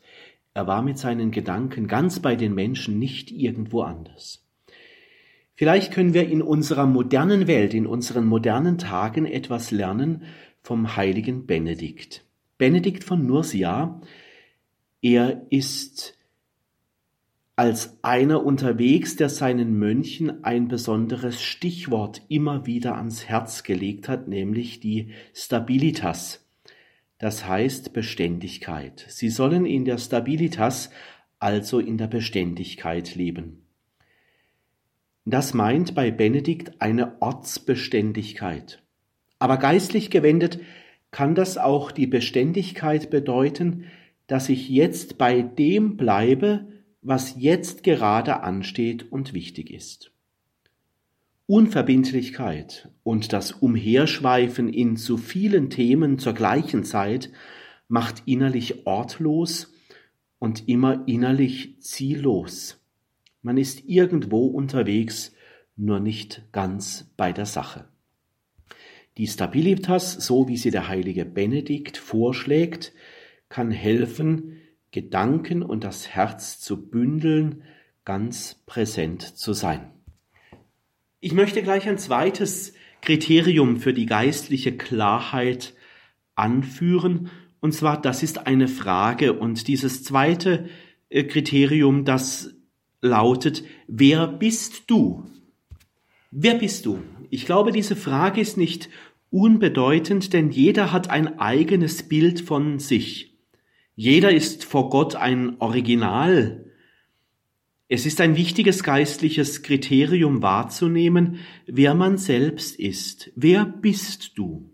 Er 0.57 0.65
war 0.65 0.81
mit 0.81 0.97
seinen 0.97 1.29
Gedanken 1.29 1.87
ganz 1.87 2.19
bei 2.19 2.35
den 2.35 2.55
Menschen, 2.55 2.97
nicht 2.97 3.29
irgendwo 3.29 3.83
anders. 3.83 4.43
Vielleicht 5.53 5.93
können 5.93 6.15
wir 6.15 6.27
in 6.27 6.41
unserer 6.41 6.87
modernen 6.87 7.45
Welt, 7.45 7.75
in 7.75 7.85
unseren 7.85 8.25
modernen 8.25 8.79
Tagen 8.79 9.27
etwas 9.27 9.69
lernen 9.69 10.23
vom 10.63 10.95
heiligen 10.95 11.45
Benedikt. 11.45 12.25
Benedikt 12.57 13.03
von 13.03 13.27
Nursia, 13.27 14.01
er 15.03 15.45
ist 15.51 16.17
als 17.55 17.99
einer 18.01 18.43
unterwegs, 18.43 19.15
der 19.15 19.29
seinen 19.29 19.77
Mönchen 19.77 20.43
ein 20.43 20.69
besonderes 20.69 21.39
Stichwort 21.39 22.23
immer 22.29 22.65
wieder 22.65 22.97
ans 22.97 23.25
Herz 23.25 23.61
gelegt 23.61 24.09
hat, 24.09 24.27
nämlich 24.27 24.79
die 24.79 25.11
Stabilitas, 25.35 26.46
das 27.19 27.47
heißt 27.47 27.93
Beständigkeit. 27.93 29.05
Sie 29.09 29.29
sollen 29.29 29.65
in 29.65 29.85
der 29.85 29.97
Stabilitas, 29.97 30.91
also 31.39 31.79
in 31.79 31.97
der 31.97 32.07
Beständigkeit 32.07 33.15
leben. 33.15 33.65
Das 35.25 35.53
meint 35.53 35.93
bei 35.93 36.11
Benedikt 36.11 36.81
eine 36.81 37.21
Ortsbeständigkeit. 37.21 38.81
Aber 39.39 39.57
geistlich 39.57 40.09
gewendet 40.09 40.59
kann 41.11 41.35
das 41.35 41.57
auch 41.57 41.91
die 41.91 42.07
Beständigkeit 42.07 43.09
bedeuten, 43.09 43.85
dass 44.27 44.49
ich 44.49 44.69
jetzt 44.69 45.17
bei 45.17 45.41
dem 45.41 45.97
bleibe, 45.97 46.67
was 47.01 47.35
jetzt 47.37 47.83
gerade 47.83 48.41
ansteht 48.41 49.11
und 49.11 49.33
wichtig 49.33 49.71
ist. 49.71 50.11
Unverbindlichkeit 51.49 52.89
und 53.03 53.31
das 53.31 53.53
Umherschweifen 53.53 54.67
in 54.67 54.97
zu 54.97 55.17
vielen 55.17 55.69
Themen 55.69 56.19
zur 56.19 56.33
gleichen 56.33 56.83
Zeit 56.83 57.31
macht 57.87 58.23
innerlich 58.25 58.85
ortlos 58.85 59.73
und 60.39 60.67
immer 60.67 61.07
innerlich 61.07 61.81
ziellos. 61.81 62.85
Man 63.41 63.57
ist 63.57 63.85
irgendwo 63.87 64.47
unterwegs, 64.47 65.33
nur 65.77 66.01
nicht 66.01 66.43
ganz 66.51 67.13
bei 67.15 67.31
der 67.31 67.45
Sache. 67.45 67.87
Die 69.15 69.27
Stabilitas, 69.27 70.13
so 70.13 70.49
wie 70.49 70.57
sie 70.57 70.69
der 70.69 70.89
heilige 70.89 71.23
Benedikt 71.23 71.95
vorschlägt, 71.95 72.91
kann 73.47 73.71
helfen, 73.71 74.57
Gedanken 74.91 75.63
und 75.63 75.85
das 75.85 76.09
Herz 76.09 76.59
zu 76.59 76.89
bündeln, 76.89 77.63
ganz 78.03 78.55
präsent 78.65 79.21
zu 79.21 79.53
sein. 79.53 79.96
Ich 81.19 81.33
möchte 81.33 81.63
gleich 81.63 81.87
ein 81.87 81.97
zweites 81.97 82.73
Kriterium 83.01 83.77
für 83.77 83.93
die 83.93 84.05
geistliche 84.05 84.77
Klarheit 84.77 85.73
anführen, 86.35 87.31
und 87.59 87.73
zwar 87.73 87.99
das 87.99 88.21
ist 88.21 88.45
eine 88.45 88.67
Frage, 88.67 89.33
und 89.33 89.67
dieses 89.67 90.03
zweite 90.03 90.69
äh, 91.09 91.23
Kriterium, 91.23 92.05
das 92.05 92.53
lautet, 93.01 93.63
wer 93.87 94.27
bist 94.27 94.83
du? 94.91 95.25
Wer 96.29 96.55
bist 96.55 96.85
du? 96.85 97.01
Ich 97.31 97.45
glaube, 97.45 97.71
diese 97.71 97.95
Frage 97.95 98.39
ist 98.39 98.57
nicht 98.57 98.89
unbedeutend, 99.31 100.33
denn 100.33 100.51
jeder 100.51 100.93
hat 100.93 101.09
ein 101.09 101.39
eigenes 101.39 102.07
Bild 102.07 102.41
von 102.41 102.77
sich. 102.77 103.35
Jeder 103.95 104.31
ist 104.31 104.63
vor 104.63 104.91
Gott 104.91 105.15
ein 105.15 105.59
Original. 105.59 106.66
Es 107.89 108.05
ist 108.05 108.19
ein 108.19 108.35
wichtiges 108.35 108.83
geistliches 108.83 109.63
Kriterium 109.63 110.41
wahrzunehmen, 110.41 111.39
wer 111.65 111.93
man 111.93 112.17
selbst 112.17 112.77
ist. 112.77 113.31
Wer 113.35 113.65
bist 113.65 114.37
du? 114.37 114.69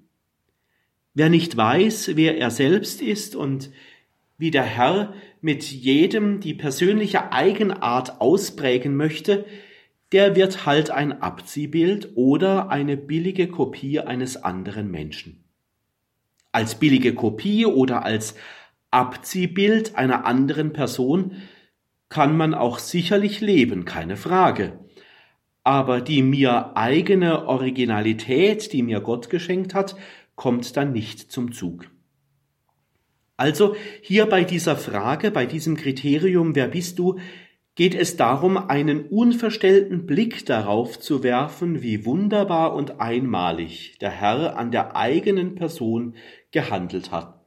Wer 1.13 1.29
nicht 1.29 1.55
weiß, 1.55 2.15
wer 2.15 2.37
er 2.37 2.49
selbst 2.49 3.01
ist 3.01 3.35
und 3.35 3.69
wie 4.39 4.49
der 4.49 4.63
Herr 4.63 5.13
mit 5.41 5.63
jedem 5.63 6.39
die 6.39 6.55
persönliche 6.55 7.31
Eigenart 7.31 8.19
ausprägen 8.19 8.95
möchte, 8.95 9.45
der 10.11 10.35
wird 10.35 10.65
halt 10.65 10.89
ein 10.89 11.21
Abziehbild 11.21 12.13
oder 12.15 12.69
eine 12.69 12.97
billige 12.97 13.47
Kopie 13.47 13.99
eines 13.99 14.37
anderen 14.37 14.89
Menschen. 14.89 15.43
Als 16.51 16.79
billige 16.79 17.13
Kopie 17.13 17.67
oder 17.67 18.03
als 18.03 18.35
Abziehbild 18.89 19.95
einer 19.95 20.25
anderen 20.25 20.73
Person 20.73 21.35
kann 22.09 22.37
man 22.37 22.53
auch 22.53 22.79
sicherlich 22.79 23.41
leben, 23.41 23.85
keine 23.85 24.17
Frage. 24.17 24.79
Aber 25.63 26.01
die 26.01 26.21
mir 26.21 26.75
eigene 26.75 27.47
Originalität, 27.47 28.73
die 28.73 28.83
mir 28.83 29.01
Gott 29.01 29.29
geschenkt 29.29 29.73
hat, 29.73 29.95
kommt 30.35 30.75
dann 30.75 30.91
nicht 30.91 31.31
zum 31.31 31.51
Zug. 31.53 31.89
Also 33.37 33.75
hier 34.01 34.27
bei 34.27 34.43
dieser 34.43 34.75
Frage, 34.75 35.31
bei 35.31 35.45
diesem 35.45 35.75
Kriterium, 35.75 36.55
wer 36.55 36.67
bist 36.67 36.99
du, 36.99 37.19
geht 37.75 37.95
es 37.95 38.15
darum, 38.15 38.57
einen 38.57 39.07
unverstellten 39.07 40.05
Blick 40.05 40.45
darauf 40.45 40.99
zu 40.99 41.23
werfen, 41.23 41.81
wie 41.81 42.05
wunderbar 42.05 42.75
und 42.75 42.99
einmalig 42.99 43.97
der 43.99 44.11
Herr 44.11 44.57
an 44.57 44.71
der 44.71 44.95
eigenen 44.95 45.55
Person 45.55 46.15
gehandelt 46.51 47.11
hat. 47.11 47.41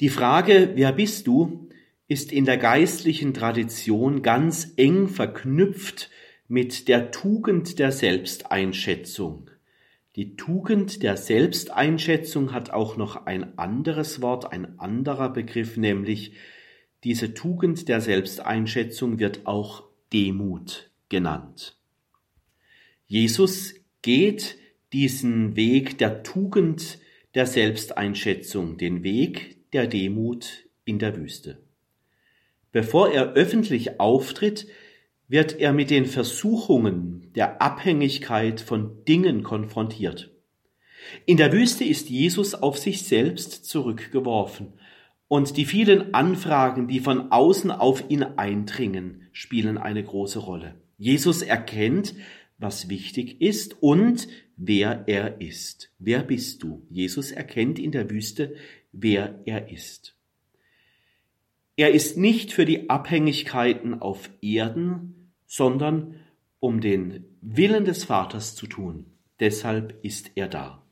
Die 0.00 0.08
Frage, 0.08 0.72
wer 0.74 0.92
bist 0.92 1.26
du, 1.26 1.68
ist 2.08 2.32
in 2.32 2.44
der 2.44 2.58
geistlichen 2.58 3.34
Tradition 3.34 4.22
ganz 4.22 4.72
eng 4.76 5.08
verknüpft 5.08 6.10
mit 6.48 6.88
der 6.88 7.10
Tugend 7.10 7.78
der 7.78 7.90
Selbsteinschätzung. 7.90 9.50
Die 10.14 10.36
Tugend 10.36 11.02
der 11.02 11.16
Selbsteinschätzung 11.16 12.52
hat 12.52 12.70
auch 12.70 12.96
noch 12.96 13.26
ein 13.26 13.58
anderes 13.58 14.22
Wort, 14.22 14.50
ein 14.50 14.78
anderer 14.78 15.30
Begriff, 15.30 15.76
nämlich 15.76 16.32
diese 17.04 17.34
Tugend 17.34 17.88
der 17.88 18.00
Selbsteinschätzung 18.00 19.18
wird 19.18 19.46
auch 19.46 19.84
Demut 20.12 20.90
genannt. 21.08 21.76
Jesus 23.06 23.74
geht 24.02 24.56
diesen 24.92 25.56
Weg 25.56 25.98
der 25.98 26.22
Tugend 26.22 26.98
der 27.34 27.46
Selbsteinschätzung, 27.46 28.78
den 28.78 29.02
Weg 29.02 29.70
der 29.72 29.86
Demut 29.86 30.66
in 30.84 30.98
der 30.98 31.16
Wüste. 31.16 31.65
Bevor 32.76 33.10
er 33.10 33.32
öffentlich 33.32 34.00
auftritt, 34.00 34.66
wird 35.28 35.58
er 35.58 35.72
mit 35.72 35.88
den 35.88 36.04
Versuchungen 36.04 37.32
der 37.34 37.62
Abhängigkeit 37.62 38.60
von 38.60 39.02
Dingen 39.06 39.42
konfrontiert. 39.42 40.30
In 41.24 41.38
der 41.38 41.54
Wüste 41.54 41.84
ist 41.84 42.10
Jesus 42.10 42.54
auf 42.54 42.76
sich 42.76 43.04
selbst 43.04 43.64
zurückgeworfen 43.64 44.74
und 45.26 45.56
die 45.56 45.64
vielen 45.64 46.12
Anfragen, 46.12 46.86
die 46.86 47.00
von 47.00 47.32
außen 47.32 47.70
auf 47.70 48.10
ihn 48.10 48.22
eindringen, 48.22 49.22
spielen 49.32 49.78
eine 49.78 50.04
große 50.04 50.40
Rolle. 50.40 50.74
Jesus 50.98 51.40
erkennt, 51.40 52.14
was 52.58 52.90
wichtig 52.90 53.40
ist 53.40 53.82
und 53.82 54.28
wer 54.58 55.04
er 55.06 55.40
ist. 55.40 55.94
Wer 55.98 56.22
bist 56.22 56.62
du? 56.62 56.86
Jesus 56.90 57.32
erkennt 57.32 57.78
in 57.78 57.92
der 57.92 58.10
Wüste, 58.10 58.54
wer 58.92 59.40
er 59.46 59.70
ist. 59.70 60.15
Er 61.76 61.92
ist 61.92 62.16
nicht 62.16 62.52
für 62.52 62.64
die 62.64 62.88
Abhängigkeiten 62.88 64.00
auf 64.00 64.30
Erden, 64.40 65.30
sondern 65.46 66.16
um 66.58 66.80
den 66.80 67.24
Willen 67.42 67.84
des 67.84 68.04
Vaters 68.04 68.54
zu 68.54 68.66
tun. 68.66 69.06
Deshalb 69.40 70.02
ist 70.02 70.32
er 70.34 70.48
da. 70.48 70.82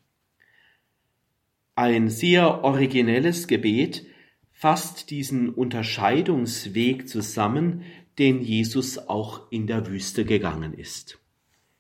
Ein 1.75 2.11
sehr 2.11 2.63
originelles 2.63 3.49
Gebet, 3.49 4.07
fasst 4.53 5.11
diesen 5.11 5.49
Unterscheidungsweg 5.49 7.09
zusammen, 7.09 7.83
den 8.19 8.43
Jesus 8.43 8.99
auch 8.99 9.51
in 9.51 9.67
der 9.67 9.87
Wüste 9.89 10.25
gegangen 10.25 10.75
ist. 10.75 11.19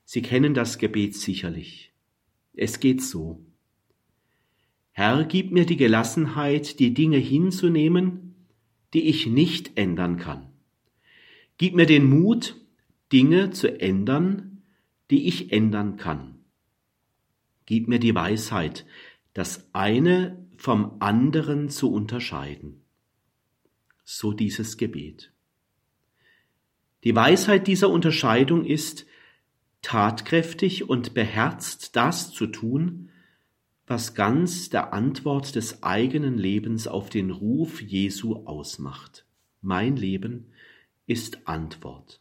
Sie 0.04 0.22
kennen 0.22 0.54
das 0.54 0.78
Gebet 0.78 1.14
sicherlich. 1.14 1.92
Es 2.54 2.80
geht 2.80 3.02
so. 3.02 3.44
Herr, 4.92 5.24
gib 5.24 5.52
mir 5.52 5.66
die 5.66 5.76
Gelassenheit, 5.76 6.78
die 6.78 6.94
Dinge 6.94 7.18
hinzunehmen, 7.18 8.23
die 8.94 9.08
ich 9.08 9.26
nicht 9.26 9.76
ändern 9.76 10.16
kann. 10.16 10.46
Gib 11.58 11.74
mir 11.74 11.86
den 11.86 12.08
Mut, 12.08 12.56
Dinge 13.12 13.50
zu 13.50 13.80
ändern, 13.80 14.62
die 15.10 15.28
ich 15.28 15.52
ändern 15.52 15.96
kann. 15.96 16.38
Gib 17.66 17.88
mir 17.88 17.98
die 17.98 18.14
Weisheit, 18.14 18.86
das 19.32 19.68
eine 19.72 20.46
vom 20.56 20.96
anderen 21.00 21.68
zu 21.68 21.92
unterscheiden. 21.92 22.82
So 24.04 24.32
dieses 24.32 24.76
Gebet. 24.76 25.32
Die 27.04 27.14
Weisheit 27.14 27.66
dieser 27.66 27.90
Unterscheidung 27.90 28.64
ist, 28.64 29.06
tatkräftig 29.82 30.88
und 30.88 31.14
beherzt 31.14 31.96
das 31.96 32.32
zu 32.32 32.46
tun, 32.46 33.10
was 33.86 34.14
ganz 34.14 34.70
der 34.70 34.92
Antwort 34.92 35.54
des 35.56 35.82
eigenen 35.82 36.38
Lebens 36.38 36.86
auf 36.88 37.10
den 37.10 37.30
Ruf 37.30 37.82
Jesu 37.82 38.46
ausmacht. 38.46 39.26
Mein 39.60 39.96
Leben 39.96 40.46
ist 41.06 41.46
Antwort. 41.46 42.20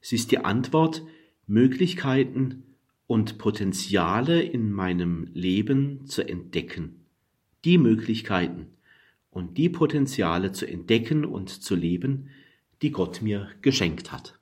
Es 0.00 0.12
ist 0.12 0.30
die 0.32 0.38
Antwort, 0.38 1.02
Möglichkeiten 1.46 2.64
und 3.06 3.36
Potenziale 3.36 4.42
in 4.42 4.72
meinem 4.72 5.28
Leben 5.34 6.06
zu 6.06 6.26
entdecken. 6.26 7.04
Die 7.64 7.78
Möglichkeiten 7.78 8.68
und 9.30 9.58
die 9.58 9.68
Potenziale 9.68 10.52
zu 10.52 10.66
entdecken 10.66 11.24
und 11.24 11.50
zu 11.50 11.74
leben, 11.74 12.30
die 12.80 12.90
Gott 12.90 13.22
mir 13.22 13.50
geschenkt 13.60 14.12
hat. 14.12 14.38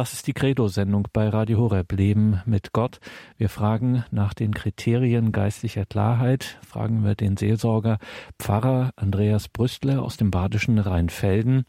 Das 0.00 0.14
ist 0.14 0.26
die 0.26 0.32
Credo-Sendung 0.32 1.08
bei 1.12 1.28
Radio 1.28 1.58
Horeb 1.58 1.92
Leben 1.92 2.40
mit 2.46 2.72
Gott. 2.72 3.00
Wir 3.36 3.50
fragen 3.50 4.02
nach 4.10 4.32
den 4.32 4.54
Kriterien 4.54 5.30
geistlicher 5.30 5.84
Klarheit, 5.84 6.58
fragen 6.66 7.04
wir 7.04 7.14
den 7.14 7.36
Seelsorger 7.36 7.98
Pfarrer 8.38 8.92
Andreas 8.96 9.48
Brüstler 9.48 10.02
aus 10.02 10.16
dem 10.16 10.30
badischen 10.30 10.78
Rheinfelden. 10.78 11.64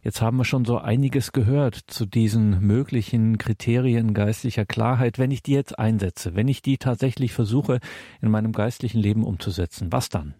Jetzt 0.00 0.22
haben 0.22 0.36
wir 0.36 0.44
schon 0.44 0.64
so 0.64 0.78
einiges 0.78 1.32
gehört 1.32 1.74
zu 1.74 2.06
diesen 2.06 2.64
möglichen 2.64 3.36
Kriterien 3.36 4.14
geistlicher 4.14 4.64
Klarheit. 4.64 5.18
Wenn 5.18 5.32
ich 5.32 5.42
die 5.42 5.54
jetzt 5.54 5.76
einsetze, 5.76 6.36
wenn 6.36 6.46
ich 6.46 6.62
die 6.62 6.78
tatsächlich 6.78 7.32
versuche 7.32 7.80
in 8.20 8.30
meinem 8.30 8.52
geistlichen 8.52 9.00
Leben 9.00 9.24
umzusetzen, 9.24 9.88
was 9.90 10.08
dann? 10.08 10.34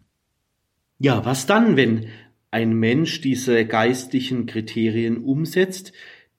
Ja, 1.00 1.24
was 1.24 1.46
dann, 1.46 1.76
wenn 1.76 2.06
ein 2.52 2.72
Mensch 2.74 3.20
diese 3.20 3.66
geistlichen 3.66 4.46
Kriterien 4.46 5.16
umsetzt? 5.24 5.92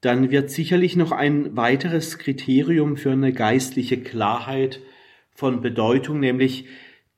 Dann 0.03 0.31
wird 0.31 0.51
sicherlich 0.51 0.97
noch 0.97 1.13
ein 1.13 1.55
weiteres 1.55 2.17
Kriterium 2.17 2.97
für 2.97 3.11
eine 3.11 3.31
geistliche 3.31 3.97
Klarheit 4.01 4.81
von 5.31 5.61
Bedeutung, 5.61 6.19
nämlich 6.19 6.65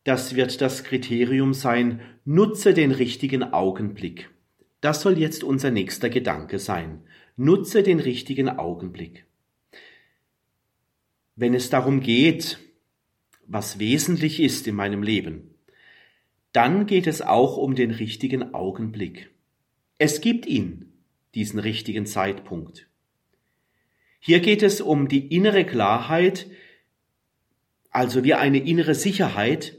das 0.03 0.35
wird 0.35 0.61
das 0.61 0.83
Kriterium 0.83 1.55
sein, 1.55 1.99
nutze 2.25 2.75
den 2.75 2.91
richtigen 2.91 3.41
Augenblick. 3.41 4.29
Das 4.81 5.01
soll 5.01 5.17
jetzt 5.17 5.43
unser 5.43 5.71
nächster 5.71 6.11
Gedanke 6.11 6.59
sein. 6.59 7.01
Nutze 7.37 7.81
den 7.81 7.99
richtigen 7.99 8.49
Augenblick. 8.49 9.25
Wenn 11.35 11.55
es 11.55 11.71
darum 11.71 12.01
geht, 12.01 12.59
was 13.47 13.79
wesentlich 13.79 14.39
ist 14.39 14.67
in 14.67 14.75
meinem 14.75 15.01
Leben, 15.01 15.55
dann 16.51 16.85
geht 16.85 17.07
es 17.07 17.23
auch 17.23 17.57
um 17.57 17.73
den 17.73 17.89
richtigen 17.89 18.53
Augenblick. 18.53 19.31
Es 19.97 20.21
gibt 20.21 20.45
ihn, 20.45 20.91
diesen 21.35 21.59
richtigen 21.59 22.05
Zeitpunkt. 22.05 22.87
Hier 24.19 24.39
geht 24.39 24.63
es 24.63 24.81
um 24.81 25.07
die 25.07 25.27
innere 25.35 25.65
Klarheit, 25.65 26.47
also 27.91 28.23
wie 28.23 28.33
eine 28.33 28.57
innere 28.57 28.95
Sicherheit, 28.95 29.77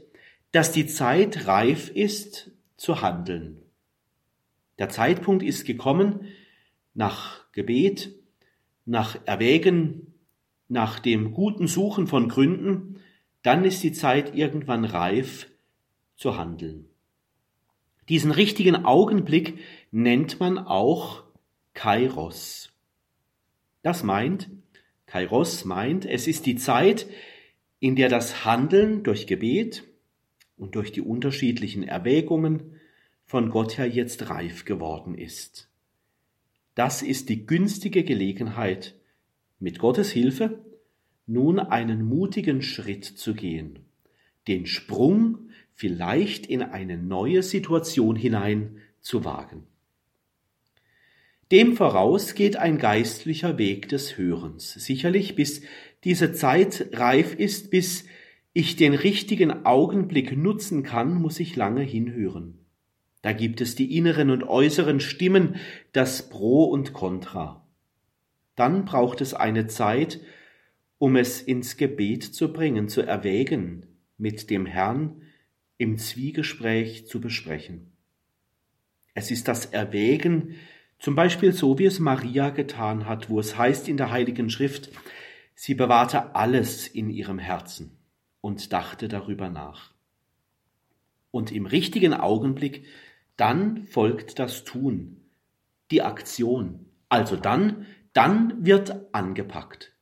dass 0.51 0.71
die 0.71 0.87
Zeit 0.87 1.47
reif 1.47 1.89
ist 1.89 2.51
zu 2.77 3.01
handeln. 3.01 3.61
Der 4.79 4.89
Zeitpunkt 4.89 5.43
ist 5.43 5.65
gekommen 5.65 6.27
nach 6.93 7.51
Gebet, 7.51 8.15
nach 8.85 9.19
Erwägen, 9.25 10.13
nach 10.69 10.99
dem 10.99 11.33
guten 11.33 11.67
Suchen 11.67 12.07
von 12.07 12.29
Gründen, 12.29 13.01
dann 13.41 13.65
ist 13.65 13.83
die 13.83 13.91
Zeit 13.91 14.35
irgendwann 14.35 14.85
reif 14.85 15.47
zu 16.15 16.37
handeln. 16.37 16.85
Diesen 18.09 18.31
richtigen 18.31 18.85
Augenblick 18.85 19.59
nennt 19.91 20.39
man 20.39 20.57
auch 20.57 21.23
Kairos. 21.77 22.73
Das 23.83 24.01
meint, 24.01 24.49
Kairos 25.05 25.63
meint, 25.63 26.07
es 26.07 26.25
ist 26.25 26.47
die 26.47 26.55
Zeit, 26.55 27.05
in 27.79 27.95
der 27.95 28.09
das 28.09 28.43
Handeln 28.43 29.03
durch 29.03 29.27
Gebet 29.27 29.83
und 30.57 30.73
durch 30.73 30.91
die 30.91 31.01
unterschiedlichen 31.01 31.83
Erwägungen 31.83 32.79
von 33.25 33.51
Gott 33.51 33.77
her 33.77 33.87
jetzt 33.87 34.27
reif 34.31 34.65
geworden 34.65 35.13
ist. 35.13 35.69
Das 36.73 37.03
ist 37.03 37.29
die 37.29 37.45
günstige 37.45 38.03
Gelegenheit, 38.03 38.95
mit 39.59 39.77
Gottes 39.77 40.09
Hilfe 40.09 40.65
nun 41.27 41.59
einen 41.59 42.03
mutigen 42.03 42.63
Schritt 42.63 43.05
zu 43.05 43.35
gehen, 43.35 43.85
den 44.47 44.65
Sprung 44.65 45.49
vielleicht 45.75 46.47
in 46.47 46.63
eine 46.63 46.97
neue 46.97 47.43
Situation 47.43 48.15
hinein 48.15 48.77
zu 48.99 49.25
wagen. 49.25 49.67
Dem 51.51 51.77
voraus 51.77 52.35
geht 52.35 52.57
ein 52.57 52.77
geistlicher 52.77 53.57
Weg 53.57 53.87
des 53.89 54.17
Hörens, 54.17 54.73
sicherlich 54.73 55.35
bis 55.35 55.61
diese 56.03 56.33
Zeit 56.33 56.89
reif 56.93 57.35
ist, 57.35 57.71
bis 57.71 58.05
ich 58.53 58.75
den 58.75 58.93
richtigen 58.93 59.65
Augenblick 59.65 60.35
nutzen 60.35 60.83
kann, 60.83 61.13
muss 61.21 61.39
ich 61.39 61.55
lange 61.55 61.83
hinhören. 61.83 62.59
Da 63.21 63.31
gibt 63.31 63.61
es 63.61 63.75
die 63.75 63.95
inneren 63.97 64.29
und 64.29 64.43
äußeren 64.43 64.99
Stimmen, 64.99 65.55
das 65.91 66.29
Pro 66.29 66.65
und 66.65 66.93
Contra. 66.93 67.65
Dann 68.55 68.85
braucht 68.85 69.21
es 69.21 69.33
eine 69.33 69.67
Zeit, 69.67 70.19
um 70.97 71.15
es 71.15 71.41
ins 71.41 71.77
Gebet 71.77 72.23
zu 72.23 72.51
bringen, 72.51 72.89
zu 72.89 73.01
erwägen, 73.01 73.85
mit 74.17 74.49
dem 74.49 74.65
Herrn 74.65 75.21
im 75.77 75.97
Zwiegespräch 75.97 77.07
zu 77.07 77.21
besprechen. 77.21 77.91
Es 79.13 79.31
ist 79.31 79.47
das 79.47 79.67
Erwägen, 79.67 80.55
zum 80.99 81.15
Beispiel 81.15 81.53
so, 81.53 81.77
wie 81.77 81.85
es 81.85 81.99
Maria 81.99 82.49
getan 82.49 83.05
hat, 83.05 83.29
wo 83.29 83.39
es 83.39 83.57
heißt 83.57 83.87
in 83.87 83.97
der 83.97 84.11
Heiligen 84.11 84.49
Schrift, 84.49 84.89
sie 85.53 85.75
bewahrte 85.75 86.35
alles 86.35 86.87
in 86.87 87.09
ihrem 87.09 87.39
Herzen 87.39 87.97
und 88.41 88.73
dachte 88.73 89.07
darüber 89.07 89.49
nach. 89.49 89.91
Und 91.31 91.51
im 91.51 91.65
richtigen 91.65 92.13
Augenblick, 92.13 92.85
dann 93.35 93.85
folgt 93.85 94.39
das 94.39 94.63
Tun, 94.63 95.21
die 95.91 96.01
Aktion. 96.01 96.87
Also 97.09 97.35
dann, 97.35 97.85
dann 98.13 98.65
wird 98.65 99.13
angepackt. 99.13 99.93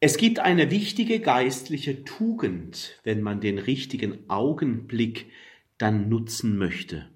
Es 0.00 0.16
gibt 0.16 0.38
eine 0.38 0.70
wichtige 0.70 1.20
geistliche 1.20 2.04
Tugend, 2.04 3.00
wenn 3.02 3.22
man 3.22 3.40
den 3.40 3.58
richtigen 3.58 4.28
Augenblick 4.28 5.30
dann 5.78 6.08
nutzen 6.08 6.56
möchte. 6.58 7.08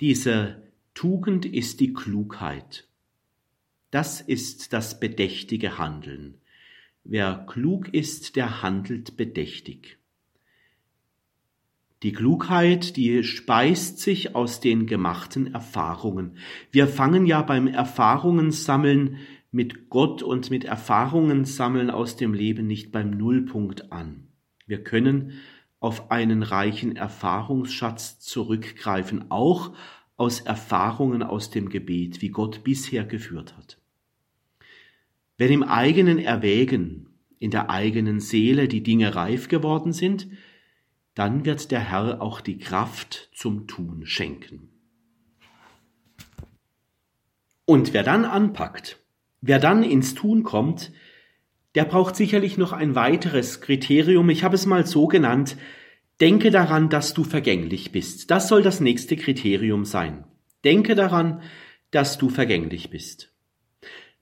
Diese 0.00 0.67
Tugend 0.98 1.46
ist 1.46 1.78
die 1.78 1.92
Klugheit. 1.92 2.88
Das 3.92 4.20
ist 4.20 4.72
das 4.72 4.98
bedächtige 4.98 5.78
Handeln. 5.78 6.40
Wer 7.04 7.46
klug 7.48 7.94
ist, 7.94 8.34
der 8.34 8.62
handelt 8.62 9.16
bedächtig. 9.16 9.98
Die 12.02 12.10
Klugheit, 12.10 12.96
die 12.96 13.22
speist 13.22 14.00
sich 14.00 14.34
aus 14.34 14.58
den 14.58 14.86
gemachten 14.88 15.54
Erfahrungen. 15.54 16.36
Wir 16.72 16.88
fangen 16.88 17.26
ja 17.26 17.42
beim 17.42 17.68
Erfahrungen 17.68 18.50
sammeln 18.50 19.18
mit 19.52 19.90
Gott 19.90 20.24
und 20.24 20.50
mit 20.50 20.64
Erfahrungen 20.64 21.44
sammeln 21.44 21.90
aus 21.90 22.16
dem 22.16 22.34
Leben 22.34 22.66
nicht 22.66 22.90
beim 22.90 23.10
Nullpunkt 23.10 23.92
an. 23.92 24.26
Wir 24.66 24.82
können 24.82 25.34
auf 25.78 26.10
einen 26.10 26.42
reichen 26.42 26.96
Erfahrungsschatz 26.96 28.18
zurückgreifen, 28.18 29.30
auch 29.30 29.76
aus 30.18 30.40
Erfahrungen 30.40 31.22
aus 31.22 31.48
dem 31.48 31.70
Gebet, 31.70 32.20
wie 32.20 32.28
Gott 32.28 32.64
bisher 32.64 33.04
geführt 33.04 33.56
hat. 33.56 33.78
Wenn 35.38 35.52
im 35.52 35.62
eigenen 35.62 36.18
Erwägen, 36.18 37.06
in 37.38 37.52
der 37.52 37.70
eigenen 37.70 38.18
Seele 38.18 38.66
die 38.66 38.82
Dinge 38.82 39.14
reif 39.14 39.48
geworden 39.48 39.92
sind, 39.92 40.28
dann 41.14 41.44
wird 41.44 41.70
der 41.70 41.80
Herr 41.80 42.20
auch 42.20 42.40
die 42.40 42.58
Kraft 42.58 43.30
zum 43.32 43.68
Tun 43.68 44.06
schenken. 44.06 44.68
Und 47.64 47.92
wer 47.92 48.02
dann 48.02 48.24
anpackt, 48.24 48.98
wer 49.40 49.60
dann 49.60 49.84
ins 49.84 50.14
Tun 50.14 50.42
kommt, 50.42 50.92
der 51.76 51.84
braucht 51.84 52.16
sicherlich 52.16 52.58
noch 52.58 52.72
ein 52.72 52.96
weiteres 52.96 53.60
Kriterium, 53.60 54.30
ich 54.30 54.42
habe 54.42 54.56
es 54.56 54.66
mal 54.66 54.84
so 54.84 55.06
genannt, 55.06 55.56
Denke 56.20 56.50
daran, 56.50 56.88
dass 56.88 57.14
du 57.14 57.22
vergänglich 57.22 57.92
bist. 57.92 58.30
Das 58.30 58.48
soll 58.48 58.62
das 58.62 58.80
nächste 58.80 59.16
Kriterium 59.16 59.84
sein. 59.84 60.24
Denke 60.64 60.94
daran, 60.94 61.42
dass 61.90 62.18
du 62.18 62.28
vergänglich 62.28 62.90
bist. 62.90 63.32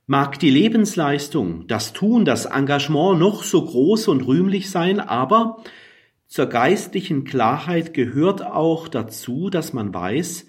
Mag 0.05 0.39
die 0.39 0.51
Lebensleistung, 0.51 1.67
das 1.67 1.93
Tun, 1.93 2.23
das 2.23 2.45
Engagement 2.45 3.19
noch 3.19 3.43
so 3.43 3.65
groß 3.65 4.07
und 4.07 4.21
rühmlich 4.21 4.69
sein, 4.69 4.99
aber 4.99 5.63
zur 6.27 6.45
geistlichen 6.45 7.23
Klarheit 7.23 7.93
gehört 7.93 8.41
auch 8.41 8.87
dazu, 8.87 9.49
dass 9.49 9.73
man 9.73 9.93
weiß, 9.93 10.47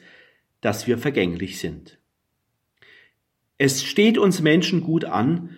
dass 0.61 0.87
wir 0.87 0.99
vergänglich 0.99 1.59
sind. 1.59 1.99
Es 3.57 3.83
steht 3.83 4.19
uns 4.19 4.41
Menschen 4.41 4.83
gut 4.83 5.05
an, 5.05 5.57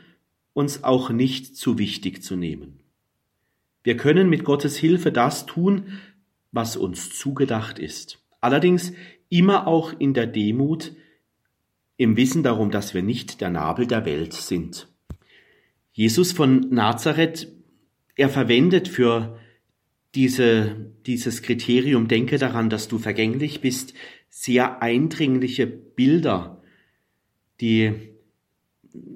uns 0.52 0.84
auch 0.84 1.10
nicht 1.10 1.56
zu 1.56 1.78
wichtig 1.78 2.22
zu 2.22 2.36
nehmen. 2.36 2.79
Wir 3.82 3.96
können 3.96 4.28
mit 4.28 4.44
Gottes 4.44 4.76
Hilfe 4.76 5.12
das 5.12 5.46
tun, 5.46 6.00
was 6.52 6.76
uns 6.76 7.16
zugedacht 7.18 7.78
ist. 7.78 8.18
Allerdings 8.40 8.92
immer 9.28 9.66
auch 9.66 9.92
in 9.98 10.14
der 10.14 10.26
Demut, 10.26 10.92
im 11.96 12.16
Wissen 12.16 12.42
darum, 12.42 12.70
dass 12.70 12.94
wir 12.94 13.02
nicht 13.02 13.40
der 13.40 13.50
Nabel 13.50 13.86
der 13.86 14.04
Welt 14.04 14.32
sind. 14.32 14.88
Jesus 15.92 16.32
von 16.32 16.70
Nazareth, 16.70 17.52
er 18.16 18.28
verwendet 18.28 18.88
für 18.88 19.38
diese, 20.14 20.92
dieses 21.06 21.42
Kriterium, 21.42 22.08
denke 22.08 22.38
daran, 22.38 22.70
dass 22.70 22.88
du 22.88 22.98
vergänglich 22.98 23.60
bist, 23.60 23.94
sehr 24.28 24.82
eindringliche 24.82 25.66
Bilder, 25.66 26.62
die 27.60 28.09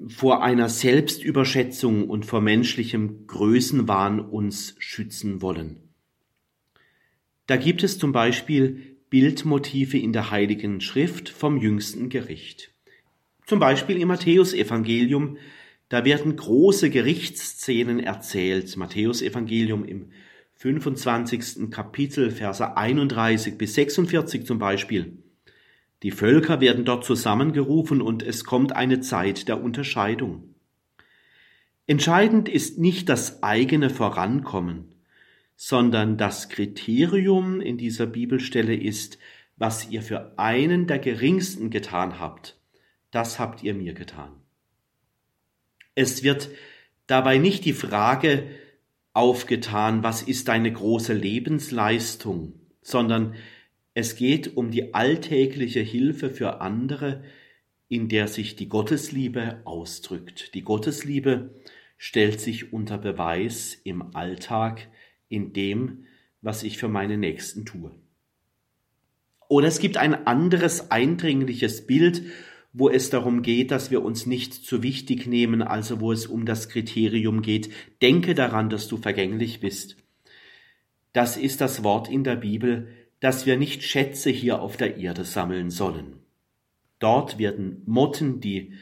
vor 0.09 0.43
einer 0.43 0.69
Selbstüberschätzung 0.69 2.09
und 2.09 2.27
vor 2.27 2.41
menschlichem 2.41 3.27
Größenwahn 3.27 4.21
uns 4.21 4.77
schützen 4.79 5.43
wollen. 5.43 5.81
Da 7.47 7.57
gibt 7.57 7.83
es 7.83 7.99
zum 7.99 8.13
Beispiel 8.13 8.97
Bildmotive 9.11 9.99
in 9.99 10.13
der 10.13 10.31
Heiligen 10.31 10.81
Schrift 10.81 11.29
vom 11.29 11.59
jüngsten 11.59 12.09
Gericht. 12.09 12.73
Zum 13.47 13.59
Beispiel 13.59 13.99
im 13.99 14.09
Matthäusevangelium, 14.09 15.37
da 15.89 16.05
werden 16.05 16.37
große 16.37 16.89
Gerichtsszenen 16.91 18.01
erzählt. 18.01 18.77
Matthäusevangelium 18.77 19.85
im 19.85 20.11
25. 20.55 21.71
Kapitel, 21.71 22.31
Verse 22.31 22.77
31 22.77 23.59
bis 23.59 23.75
46 23.75 24.47
zum 24.47 24.59
Beispiel. 24.59 25.24
Die 26.05 26.11
Völker 26.11 26.61
werden 26.61 26.85
dort 26.85 27.07
zusammengerufen 27.07 28.03
und 28.03 28.23
es 28.23 28.45
kommt 28.45 28.77
eine 28.77 29.01
Zeit 29.01 29.49
der 29.49 29.63
Unterscheidung. 29.63 30.55
Entscheidend 31.87 32.47
ist 32.47 32.79
nicht 32.79 33.09
das 33.09 33.43
eigene 33.43 33.89
Vorankommen, 33.89 34.95
sondern 35.57 36.19
das 36.19 36.51
Kriterium 36.51 37.63
in 37.63 37.79
dieser 37.79 38.05
Bibelstelle 38.05 38.75
ist, 38.77 39.19
was 39.57 39.89
ihr 39.89 40.03
für 40.03 40.39
einen 40.39 40.87
der 40.87 40.99
geringsten 40.99 41.71
getan 41.71 42.21
habt, 42.21 42.61
das 43.11 43.39
habt 43.39 43.63
ihr 43.63 43.73
mir 43.73 43.95
getan. 43.95 44.33
Es 45.95 46.23
wird 46.23 46.51
dabei 47.07 47.39
nicht 47.39 47.65
die 47.65 47.73
Frage 47.73 48.47
aufgetan, 49.15 50.03
was 50.03 50.21
ist 50.21 50.49
deine 50.49 50.71
große 50.71 51.15
Lebensleistung, 51.15 52.61
sondern 52.83 53.37
es 53.95 54.17
geht 54.17 54.57
um 54.57 54.73
die 54.73 54.93
alltägliche 54.93 55.81
Hilfe 55.81 56.29
für 56.29 56.61
andere, 56.61 57.23
in 57.89 58.09
der 58.09 58.27
sich 58.27 58.57
die 58.57 58.69
Gottesliebe 58.69 59.63
ausdrückt. 59.65 60.55
Die 60.55 60.63
Gottesliebe 60.63 61.55
stellt 61.97 62.41
sich 62.41 62.73
unter 62.73 62.99
Beweis 62.99 63.81
im 63.85 64.15
Alltag, 64.17 64.89
in 65.29 65.53
dem, 65.53 66.07
was 66.43 66.65
ich 66.65 66.77
für 66.77 66.89
meine 66.89 67.17
Nächsten 67.17 67.65
tue. 67.65 67.93
Oder 69.49 69.69
es 69.69 69.79
gibt 69.79 69.97
ein 69.97 70.27
anderes 70.27 70.91
eindringliches 70.91 71.87
Bild, 71.87 72.23
wo 72.73 72.91
es 72.91 73.11
darum 73.11 73.43
geht, 73.43 73.71
dass 73.71 73.93
wir 73.93 74.03
uns 74.03 74.27
nicht 74.27 74.53
zu 74.53 74.83
wichtig 74.83 75.29
nehmen, 75.29 75.63
also 75.63 76.01
wo 76.01 76.11
es 76.11 76.27
um 76.27 76.45
das 76.45 76.69
Kriterium 76.69 77.41
geht, 77.41 77.71
denke 78.03 78.35
daran, 78.35 78.69
dass 78.69 78.89
du 78.89 78.97
vergänglich 78.97 79.61
bist. 79.61 79.97
Das 81.13 81.37
ist 81.37 81.61
das 81.61 81.85
Wort 81.85 82.11
in 82.11 82.25
der 82.25 82.35
Bibel, 82.35 82.89
dass 83.25 83.47
wir 83.47 83.57
nicht 83.57 83.83
Schätze 83.83 84.29
hier 84.29 84.61
auf 84.61 84.77
der 84.77 84.99
Erde 84.99 85.25
sammeln 85.25 85.71
sollen. 85.71 86.17
Dort 86.99 87.39
werden 87.39 87.81
Motten 87.87 88.43
die, 88.43 88.75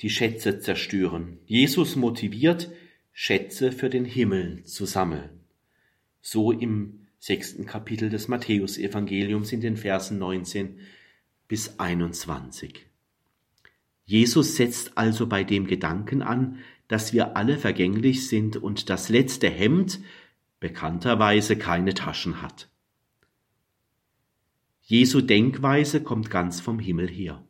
die 0.00 0.10
Schätze 0.10 0.58
zerstören. 0.58 1.38
Jesus 1.46 1.94
motiviert, 1.94 2.72
Schätze 3.12 3.70
für 3.70 3.88
den 3.88 4.04
Himmel 4.04 4.64
zu 4.64 4.84
sammeln. 4.84 5.30
So 6.20 6.50
im 6.50 7.06
sechsten 7.20 7.66
Kapitel 7.66 8.10
des 8.10 8.26
Matthäusevangeliums 8.26 9.52
in 9.52 9.60
den 9.60 9.76
Versen 9.76 10.18
19 10.18 10.80
bis 11.46 11.78
21. 11.78 12.84
Jesus 14.06 14.56
setzt 14.56 14.98
also 14.98 15.28
bei 15.28 15.44
dem 15.44 15.68
Gedanken 15.68 16.22
an, 16.22 16.58
dass 16.88 17.12
wir 17.12 17.36
alle 17.36 17.56
vergänglich 17.56 18.26
sind 18.26 18.56
und 18.56 18.90
das 18.90 19.08
letzte 19.08 19.48
Hemd 19.48 20.00
bekannterweise 20.58 21.54
keine 21.54 21.94
Taschen 21.94 22.42
hat. 22.42 22.67
Jesu 24.90 25.20
Denkweise 25.20 26.02
kommt 26.02 26.30
ganz 26.30 26.62
vom 26.62 26.78
Himmel 26.78 27.08
her. 27.08 27.44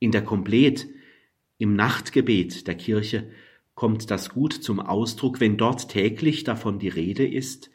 In 0.00 0.10
der 0.12 0.22
Komplet, 0.22 0.86
im 1.56 1.74
Nachtgebet 1.74 2.66
der 2.66 2.74
Kirche 2.74 3.30
kommt 3.74 4.10
das 4.10 4.28
gut 4.28 4.52
zum 4.52 4.80
Ausdruck, 4.80 5.40
wenn 5.40 5.56
dort 5.56 5.88
täglich 5.88 6.44
davon 6.44 6.78
die 6.78 6.90
Rede 6.90 7.26
ist, 7.26 7.70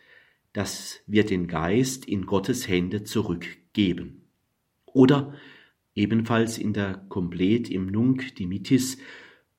dass 0.53 1.01
wir 1.08 1.25
den 1.25 1.47
Geist 1.47 2.05
in 2.05 2.27
Gottes 2.27 2.67
Hände 2.67 3.03
zurückgeben. 3.03 4.27
Oder 4.86 5.34
ebenfalls 5.95 6.60
in 6.60 6.73
der 6.73 7.03
Komplet 7.10 7.71
im 7.71 7.88
Nunc 7.88 8.36
Dimittis, 8.36 8.99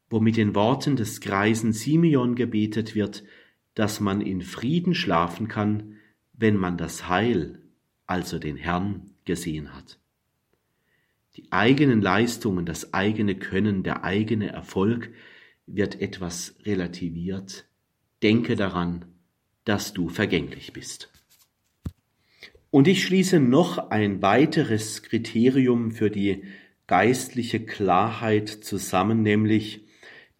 wo 0.08 0.20
mit 0.20 0.36
den 0.36 0.54
Worten 0.54 0.94
des 0.94 1.20
greisen 1.20 1.72
Simeon 1.72 2.36
gebetet 2.36 2.94
wird, 2.94 3.24
dass 3.74 3.98
man 3.98 4.20
in 4.20 4.42
Frieden 4.42 4.94
schlafen 4.94 5.48
kann, 5.48 5.96
wenn 6.34 6.56
man 6.56 6.78
das 6.78 7.08
Heil 7.08 7.65
also 8.06 8.38
den 8.38 8.56
Herrn, 8.56 9.10
gesehen 9.24 9.74
hat. 9.74 9.98
Die 11.36 11.50
eigenen 11.50 12.00
Leistungen, 12.00 12.64
das 12.64 12.94
eigene 12.94 13.34
Können, 13.34 13.82
der 13.82 14.04
eigene 14.04 14.48
Erfolg 14.48 15.12
wird 15.66 16.00
etwas 16.00 16.54
relativiert. 16.64 17.66
Denke 18.22 18.56
daran, 18.56 19.04
dass 19.64 19.92
du 19.92 20.08
vergänglich 20.08 20.72
bist. 20.72 21.10
Und 22.70 22.88
ich 22.88 23.04
schließe 23.04 23.40
noch 23.40 23.90
ein 23.90 24.22
weiteres 24.22 25.02
Kriterium 25.02 25.90
für 25.90 26.10
die 26.10 26.44
geistliche 26.86 27.64
Klarheit 27.64 28.48
zusammen, 28.48 29.22
nämlich 29.22 29.86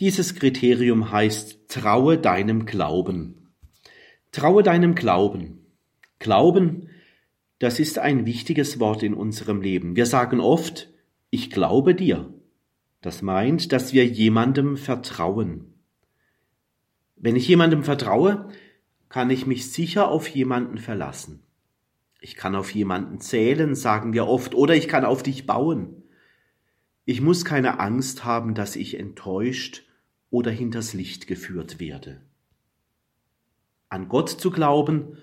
dieses 0.00 0.35
Kriterium 0.35 1.11
heißt, 1.11 1.68
traue 1.68 2.18
deinem 2.18 2.66
Glauben. 2.66 3.48
Traue 4.33 4.62
deinem 4.62 4.94
Glauben. 4.94 5.66
Glauben 6.18 6.90
das 7.58 7.80
ist 7.80 7.98
ein 7.98 8.26
wichtiges 8.26 8.80
Wort 8.80 9.02
in 9.02 9.14
unserem 9.14 9.62
Leben. 9.62 9.96
Wir 9.96 10.06
sagen 10.06 10.40
oft, 10.40 10.90
ich 11.30 11.50
glaube 11.50 11.94
dir. 11.94 12.32
Das 13.00 13.22
meint, 13.22 13.72
dass 13.72 13.92
wir 13.92 14.06
jemandem 14.06 14.76
vertrauen. 14.76 15.74
Wenn 17.16 17.36
ich 17.36 17.48
jemandem 17.48 17.82
vertraue, 17.82 18.48
kann 19.08 19.30
ich 19.30 19.46
mich 19.46 19.70
sicher 19.70 20.08
auf 20.08 20.28
jemanden 20.28 20.78
verlassen. 20.78 21.42
Ich 22.20 22.34
kann 22.34 22.54
auf 22.54 22.74
jemanden 22.74 23.20
zählen, 23.20 23.74
sagen 23.74 24.12
wir 24.12 24.26
oft, 24.26 24.54
oder 24.54 24.74
ich 24.74 24.88
kann 24.88 25.04
auf 25.04 25.22
dich 25.22 25.46
bauen. 25.46 26.02
Ich 27.04 27.20
muss 27.20 27.44
keine 27.44 27.78
Angst 27.78 28.24
haben, 28.24 28.54
dass 28.54 28.76
ich 28.76 28.98
enttäuscht 28.98 29.84
oder 30.30 30.50
hinters 30.50 30.92
Licht 30.92 31.26
geführt 31.26 31.78
werde. 31.78 32.20
An 33.88 34.08
Gott 34.08 34.28
zu 34.28 34.50
glauben 34.50 35.18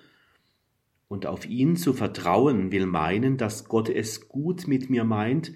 und 1.13 1.28
auf 1.28 1.45
ihn 1.45 1.76
zu 1.76 1.93
vertrauen 1.93 2.71
will 2.71 2.88
meinen, 2.88 3.38
dass 3.38 3.65
Gott 3.65 3.88
es 3.88 4.28
gut 4.30 4.67
mit 4.67 4.89
mir 4.89 5.04
meint 5.04 5.54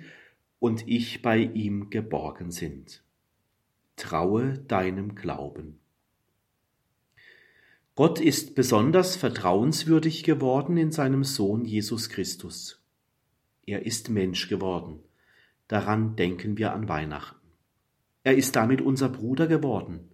und 0.59 0.87
ich 0.87 1.23
bei 1.23 1.39
ihm 1.39 1.89
geborgen 1.89 2.51
sind. 2.51 3.03
Traue 3.95 4.59
deinem 4.59 5.15
Glauben. 5.15 5.79
Gott 7.95 8.21
ist 8.21 8.53
besonders 8.53 9.15
vertrauenswürdig 9.15 10.23
geworden 10.23 10.77
in 10.77 10.91
seinem 10.91 11.23
Sohn 11.23 11.65
Jesus 11.65 12.09
Christus. 12.09 12.79
Er 13.65 13.83
ist 13.83 14.11
Mensch 14.11 14.49
geworden. 14.49 14.99
Daran 15.67 16.15
denken 16.15 16.59
wir 16.59 16.71
an 16.73 16.87
Weihnachten. 16.87 17.47
Er 18.21 18.37
ist 18.37 18.55
damit 18.55 18.81
unser 18.81 19.09
Bruder 19.09 19.47
geworden. 19.47 20.11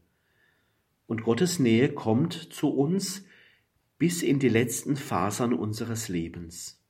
Und 1.06 1.24
Gottes 1.24 1.60
Nähe 1.60 1.90
kommt 1.90 2.34
zu 2.54 2.70
uns, 2.70 3.26
bis 3.98 4.22
in 4.22 4.40
die 4.40 4.50
letzten 4.50 4.96
Fasern 4.96 5.54
unseres 5.54 6.10
Lebens. 6.10 6.84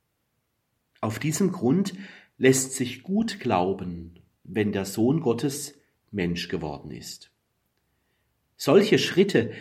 Auf 1.02 1.20
diesem 1.20 1.52
Grund 1.52 1.94
lässt 2.38 2.74
sich 2.74 3.04
gut 3.04 3.40
glauben, 3.40 4.20
wenn 4.44 4.72
der 4.72 4.86
Sohn 4.86 5.22
Gottes 5.22 5.80
Mensch 6.12 6.48
geworden 6.48 6.92
ist. 6.92 7.32
Solche 8.56 8.98
Schritte, 8.98 9.52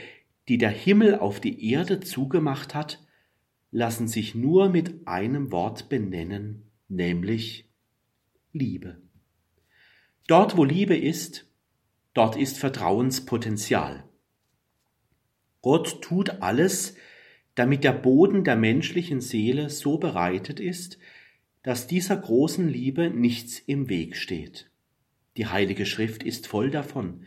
die 0.49 0.59
der 0.59 0.71
Himmel 0.71 1.19
auf 1.19 1.41
die 1.41 1.71
Erde 1.71 2.01
zugemacht 2.01 2.75
hat, 2.75 3.05
lassen 3.71 4.07
sich 4.07 4.35
nur 4.35 4.69
mit 4.69 5.09
einem 5.09 5.51
Wort 5.51 5.89
benennen, 5.89 6.71
nämlich 6.89 7.69
Liebe. 8.53 9.01
Dort, 10.27 10.57
wo 10.57 10.65
Liebe 10.65 10.97
ist, 10.97 11.47
dort 12.15 12.37
ist 12.37 12.59
Vertrauenspotenzial. 12.59 14.05
Gott 15.63 16.03
tut 16.03 16.43
alles, 16.43 16.97
damit 17.55 17.85
der 17.85 17.93
Boden 17.93 18.45
der 18.45 18.57
menschlichen 18.57 19.21
Seele 19.21 19.71
so 19.71 19.99
bereitet 19.99 20.61
ist, 20.61 20.99
dass 21.63 21.87
dieser 21.87 22.17
großen 22.17 22.69
Liebe 22.69 23.11
nichts 23.11 23.59
im 23.59 23.89
Weg 23.89 24.17
steht. 24.17 24.71
Die 25.37 25.47
Heilige 25.47 25.87
Schrift 25.87 26.23
ist 26.23 26.47
voll 26.47 26.71
davon, 26.71 27.25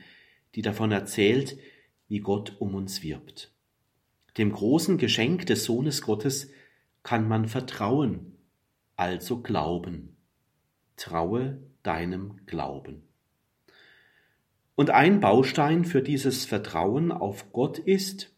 die 0.56 0.62
davon 0.62 0.92
erzählt, 0.92 1.58
wie 2.08 2.20
Gott 2.20 2.56
um 2.60 2.76
uns 2.76 3.02
wirbt. 3.02 3.52
Dem 4.38 4.52
großen 4.52 4.98
Geschenk 4.98 5.46
des 5.46 5.64
Sohnes 5.64 6.02
Gottes 6.02 6.52
kann 7.04 7.28
man 7.28 7.48
vertrauen, 7.48 8.34
also 8.96 9.42
glauben. 9.42 10.18
Traue 10.98 11.60
deinem 11.84 12.46
Glauben. 12.46 13.04
Und 14.76 14.90
ein 14.90 15.22
Baustein 15.22 15.86
für 15.86 16.02
dieses 16.02 16.46
Vertrauen 16.46 17.12
auf 17.12 17.54
Gott 17.54 17.80
ist, 17.80 18.35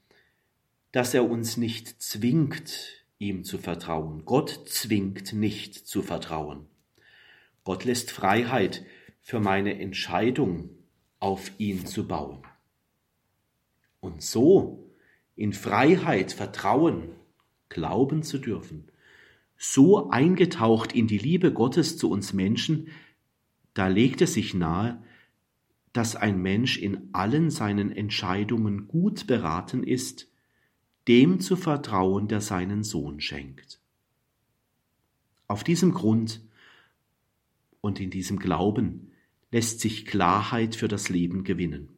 dass 0.91 1.13
er 1.13 1.30
uns 1.30 1.58
nicht 1.58 2.02
zwingt, 2.02 3.06
ihm 3.19 3.43
zu 3.43 3.58
vertrauen. 3.58 4.23
Gott 4.26 4.62
zwingt 4.67 5.34
nicht 5.34 5.76
zu 5.76 6.02
vertrauen. 6.02 6.67
Gott 7.63 7.84
lässt 7.84 8.12
Freiheit 8.12 8.86
für 9.21 9.39
meine 9.39 9.80
Entscheidung, 9.80 10.69
auf 11.19 11.52
ihn 11.58 11.86
zu 11.86 12.08
bauen. 12.08 12.43
Und 14.00 14.21
so 14.21 14.93
in 15.36 15.54
Freiheit 15.54 16.32
vertrauen, 16.32 17.10
glauben 17.69 18.23
zu 18.23 18.38
dürfen, 18.38 18.91
so 19.58 20.10
eingetaucht 20.10 20.93
in 20.93 21.08
die 21.08 21.17
Liebe 21.17 21.52
Gottes 21.52 21.97
zu 21.97 22.10
uns 22.10 22.34
Menschen, 22.34 22.89
da 23.73 23.88
legt 23.88 24.21
es 24.21 24.34
sich 24.34 24.54
nahe, 24.54 25.04
dass 25.93 26.15
ein 26.15 26.41
Mensch 26.41 26.78
in 26.78 27.10
allen 27.13 27.50
seinen 27.50 27.91
Entscheidungen 27.91 28.88
gut 28.88 29.26
beraten 29.28 29.84
ist, 29.84 30.28
dem 31.08 31.39
zu 31.39 31.56
vertrauen, 31.56 32.28
der 32.28 32.41
seinen 32.41 32.84
Sohn 32.84 33.22
schenkt. 33.22 33.80
Auf 35.48 35.63
diesem 35.63 35.93
Grund 35.93 36.41
und 37.82 38.00
in 38.00 38.10
diesem 38.10 38.38
Glauben 38.39 39.12
lässt 39.52 39.80
sich 39.80 40.06
Klarheit 40.06 40.76
für 40.76 40.88
das 40.88 41.10
Leben 41.10 41.43
gewinnen, 41.43 41.89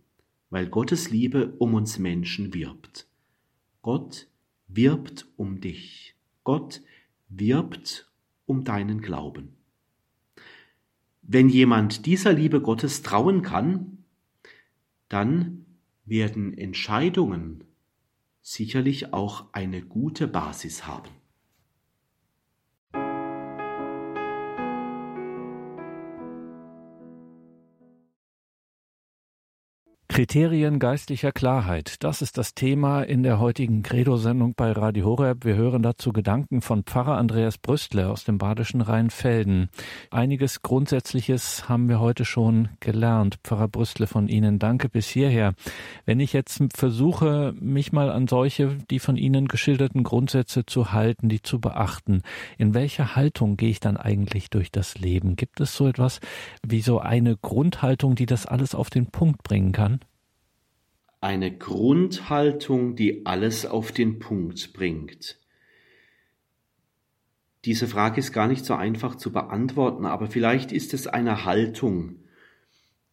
weil 0.49 0.67
Gottes 0.67 1.09
Liebe 1.09 1.55
um 1.57 1.73
uns 1.73 1.97
Menschen 1.97 2.53
wirbt. 2.53 3.07
Gott 3.81 4.27
wirbt 4.67 5.25
um 5.35 5.61
dich. 5.61 6.15
Gott 6.43 6.81
wirbt 7.29 8.09
um 8.45 8.63
deinen 8.63 9.01
Glauben. 9.01 9.55
Wenn 11.21 11.49
jemand 11.49 12.05
dieser 12.05 12.33
Liebe 12.33 12.61
Gottes 12.61 13.01
trauen 13.01 13.41
kann, 13.41 13.99
dann 15.07 15.65
werden 16.05 16.55
Entscheidungen 16.57 17.63
sicherlich 18.41 19.13
auch 19.13 19.53
eine 19.53 19.81
gute 19.81 20.27
Basis 20.27 20.87
haben. 20.87 21.09
Kriterien 30.11 30.79
geistlicher 30.79 31.31
Klarheit, 31.31 32.03
das 32.03 32.21
ist 32.21 32.37
das 32.37 32.55
Thema 32.55 33.03
in 33.03 33.21
der 33.23 33.39
heutigen 33.39 33.83
Credo-Sendung 33.83 34.53
bei 34.53 34.71
Radio 34.71 35.05
Horeb. 35.05 35.45
Wir 35.45 35.55
hören 35.55 35.83
dazu 35.83 36.11
Gedanken 36.11 36.61
von 36.61 36.83
Pfarrer 36.83 37.15
Andreas 37.15 37.57
Brüstle 37.59 38.09
aus 38.09 38.25
dem 38.25 38.39
badischen 38.39 38.81
Rheinfelden. 38.81 39.69
Einiges 40.09 40.61
Grundsätzliches 40.61 41.69
haben 41.69 41.87
wir 41.87 42.01
heute 42.01 42.25
schon 42.25 42.69
gelernt. 42.81 43.37
Pfarrer 43.43 43.69
Brüstle 43.69 44.07
von 44.07 44.27
Ihnen, 44.27 44.59
danke 44.59 44.89
bis 44.89 45.07
hierher. 45.07 45.53
Wenn 46.05 46.19
ich 46.19 46.33
jetzt 46.33 46.59
versuche, 46.75 47.53
mich 47.57 47.93
mal 47.93 48.11
an 48.11 48.27
solche, 48.27 48.77
die 48.89 48.99
von 48.99 49.15
Ihnen 49.15 49.47
geschilderten 49.47 50.03
Grundsätze 50.03 50.65
zu 50.65 50.91
halten, 50.91 51.29
die 51.29 51.43
zu 51.43 51.61
beachten, 51.61 52.23
in 52.57 52.73
welcher 52.73 53.15
Haltung 53.15 53.55
gehe 53.55 53.69
ich 53.69 53.79
dann 53.79 53.95
eigentlich 53.95 54.49
durch 54.49 54.71
das 54.71 54.97
Leben? 54.97 55.37
Gibt 55.37 55.61
es 55.61 55.75
so 55.75 55.87
etwas 55.87 56.19
wie 56.67 56.81
so 56.81 56.99
eine 56.99 57.37
Grundhaltung, 57.37 58.15
die 58.15 58.25
das 58.25 58.47
alles 58.47 58.75
auf 58.75 58.89
den 58.89 59.05
Punkt 59.05 59.43
bringen 59.43 59.71
kann? 59.71 59.99
Eine 61.21 61.55
Grundhaltung, 61.55 62.95
die 62.95 63.25
alles 63.25 63.65
auf 63.65 63.91
den 63.91 64.19
Punkt 64.19 64.73
bringt. 64.73 65.37
Diese 67.65 67.87
Frage 67.87 68.19
ist 68.19 68.31
gar 68.31 68.47
nicht 68.47 68.63
so 68.63 68.73
einfach 68.73 69.15
zu 69.15 69.31
beantworten, 69.31 70.05
aber 70.05 70.27
vielleicht 70.27 70.71
ist 70.71 70.93
es 70.93 71.07
eine 71.07 71.43
Haltung. 71.43 72.23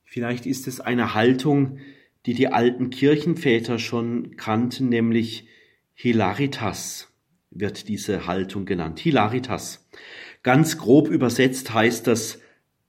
Vielleicht 0.04 0.46
ist 0.46 0.68
es 0.68 0.80
eine 0.80 1.14
Haltung, 1.14 1.78
die 2.26 2.34
die 2.34 2.48
alten 2.48 2.90
Kirchenväter 2.90 3.78
schon 3.78 4.36
kannten, 4.36 4.88
nämlich 4.88 5.48
Hilaritas 5.94 7.12
wird 7.50 7.88
diese 7.88 8.26
Haltung 8.26 8.66
genannt. 8.66 9.00
Hilaritas. 9.00 9.88
Ganz 10.42 10.78
grob 10.78 11.08
übersetzt 11.08 11.72
heißt 11.72 12.06
das 12.06 12.40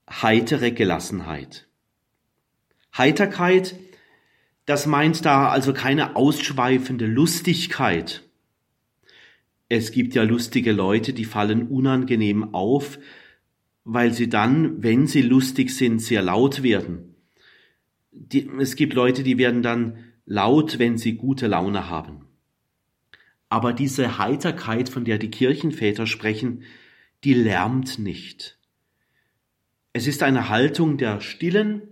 heitere 0.09 0.71
Gelassenheit. 0.71 1.67
Heiterkeit 2.95 3.75
das 4.67 4.85
meint 4.85 5.25
da 5.25 5.47
also 5.47 5.73
keine 5.73 6.17
ausschweifende 6.17 7.07
Lustigkeit. 7.07 8.23
Es 9.69 9.91
gibt 9.91 10.13
ja 10.13 10.23
lustige 10.23 10.73
Leute, 10.73 11.13
die 11.13 11.23
fallen 11.23 11.69
unangenehm 11.69 12.53
auf, 12.53 12.99
weil 13.85 14.11
sie 14.13 14.27
dann, 14.27 14.83
wenn 14.83 15.07
sie 15.07 15.21
lustig 15.21 15.73
sind, 15.73 16.01
sehr 16.01 16.21
laut 16.21 16.63
werden. 16.63 17.15
Die, 18.11 18.49
es 18.59 18.75
gibt 18.75 18.93
Leute, 18.93 19.23
die 19.23 19.37
werden 19.37 19.61
dann 19.61 19.99
laut, 20.25 20.79
wenn 20.79 20.97
sie 20.97 21.15
gute 21.15 21.47
Laune 21.47 21.89
haben. 21.89 22.25
Aber 23.47 23.71
diese 23.71 24.17
Heiterkeit, 24.17 24.89
von 24.89 25.05
der 25.05 25.17
die 25.17 25.31
Kirchenväter 25.31 26.05
sprechen, 26.05 26.63
die 27.23 27.33
lärmt 27.33 27.99
nicht. 27.99 28.59
Es 29.93 30.07
ist 30.07 30.23
eine 30.23 30.49
Haltung 30.49 30.97
der 30.97 31.21
stillen, 31.21 31.83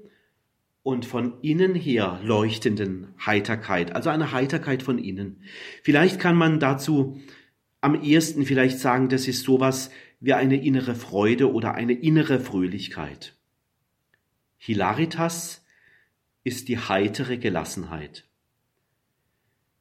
und 0.85 1.03
von 1.03 1.41
innen 1.41 1.73
her 1.73 2.19
leuchtenden 2.23 3.07
Heiterkeit, 3.25 3.95
also 3.95 4.11
eine 4.11 4.31
Heiterkeit 4.31 4.83
von 4.83 4.99
innen. 4.99 5.41
Vielleicht 5.81 6.19
kann 6.19 6.37
man 6.37 6.59
dazu 6.59 7.19
am 7.81 8.03
ehesten 8.03 8.45
vielleicht 8.45 8.77
sagen, 8.77 9.09
das 9.09 9.27
ist 9.27 9.41
sowas 9.41 9.89
wie 10.19 10.33
eine 10.33 10.63
innere 10.63 10.93
Freude 10.93 11.51
oder 11.51 11.73
eine 11.73 11.93
innere 11.93 12.39
Fröhlichkeit. 12.39 13.35
Hilaritas 14.59 15.65
ist 16.43 16.67
die 16.67 16.77
heitere 16.77 17.39
Gelassenheit. 17.39 18.27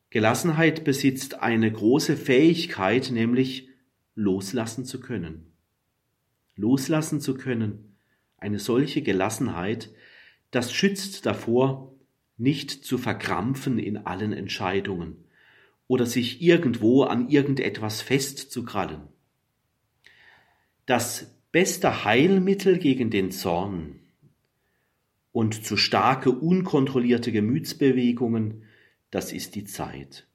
Gelassenheit 0.08 0.84
besitzt 0.84 1.34
eine 1.34 1.70
große 1.70 2.16
Fähigkeit, 2.16 3.10
nämlich 3.10 3.68
loslassen 4.14 4.86
zu 4.86 5.00
können. 5.00 5.52
Loslassen 6.56 7.20
zu 7.20 7.34
können. 7.34 7.94
Eine 8.38 8.58
solche 8.58 9.02
Gelassenheit, 9.02 9.90
das 10.54 10.72
schützt 10.72 11.26
davor, 11.26 11.92
nicht 12.36 12.84
zu 12.84 12.96
verkrampfen 12.96 13.78
in 13.78 13.96
allen 13.96 14.32
Entscheidungen 14.32 15.24
oder 15.88 16.06
sich 16.06 16.42
irgendwo 16.42 17.02
an 17.02 17.28
irgendetwas 17.28 18.00
festzukrallen. 18.00 19.02
Das 20.86 21.34
beste 21.50 22.04
Heilmittel 22.04 22.78
gegen 22.78 23.10
den 23.10 23.32
Zorn 23.32 24.00
und 25.32 25.64
zu 25.64 25.76
starke, 25.76 26.30
unkontrollierte 26.30 27.32
Gemütsbewegungen, 27.32 28.62
das 29.10 29.32
ist 29.32 29.56
die 29.56 29.64
Zeit. 29.64 30.26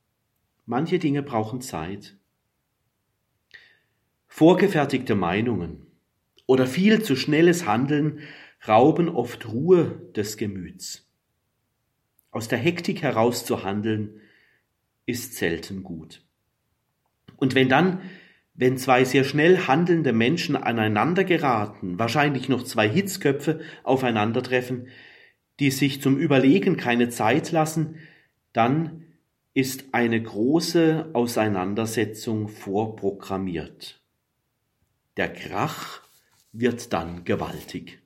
Manche 0.65 0.99
Dinge 0.99 1.23
brauchen 1.23 1.61
Zeit. 1.61 2.17
Vorgefertigte 4.27 5.15
Meinungen 5.15 5.87
oder 6.45 6.67
viel 6.67 7.03
zu 7.03 7.15
schnelles 7.15 7.65
Handeln 7.65 8.19
rauben 8.67 9.09
oft 9.09 9.47
Ruhe 9.47 10.01
des 10.15 10.37
Gemüts. 10.37 11.07
Aus 12.31 12.47
der 12.47 12.59
Hektik 12.59 13.01
heraus 13.01 13.45
zu 13.45 13.63
handeln, 13.63 14.21
ist 15.05 15.35
selten 15.35 15.83
gut. 15.83 16.21
Und 17.37 17.55
wenn 17.55 17.69
dann, 17.69 18.01
wenn 18.53 18.77
zwei 18.77 19.05
sehr 19.05 19.23
schnell 19.23 19.67
handelnde 19.67 20.13
Menschen 20.13 20.55
aneinander 20.55 21.23
geraten, 21.23 21.97
wahrscheinlich 21.97 22.49
noch 22.49 22.63
zwei 22.63 22.87
Hitzköpfe 22.87 23.61
aufeinandertreffen, 23.83 24.87
die 25.59 25.71
sich 25.71 26.01
zum 26.01 26.17
Überlegen 26.17 26.77
keine 26.77 27.09
Zeit 27.09 27.51
lassen, 27.51 27.95
dann 28.53 29.05
ist 29.53 29.93
eine 29.93 30.21
große 30.21 31.09
Auseinandersetzung 31.13 32.47
vorprogrammiert. 32.47 34.01
Der 35.17 35.33
Krach 35.33 36.01
wird 36.51 36.93
dann 36.93 37.23
gewaltig. 37.23 37.98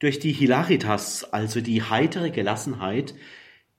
Durch 0.00 0.18
die 0.18 0.32
Hilaritas, 0.32 1.24
also 1.24 1.60
die 1.60 1.82
heitere 1.82 2.30
Gelassenheit, 2.30 3.14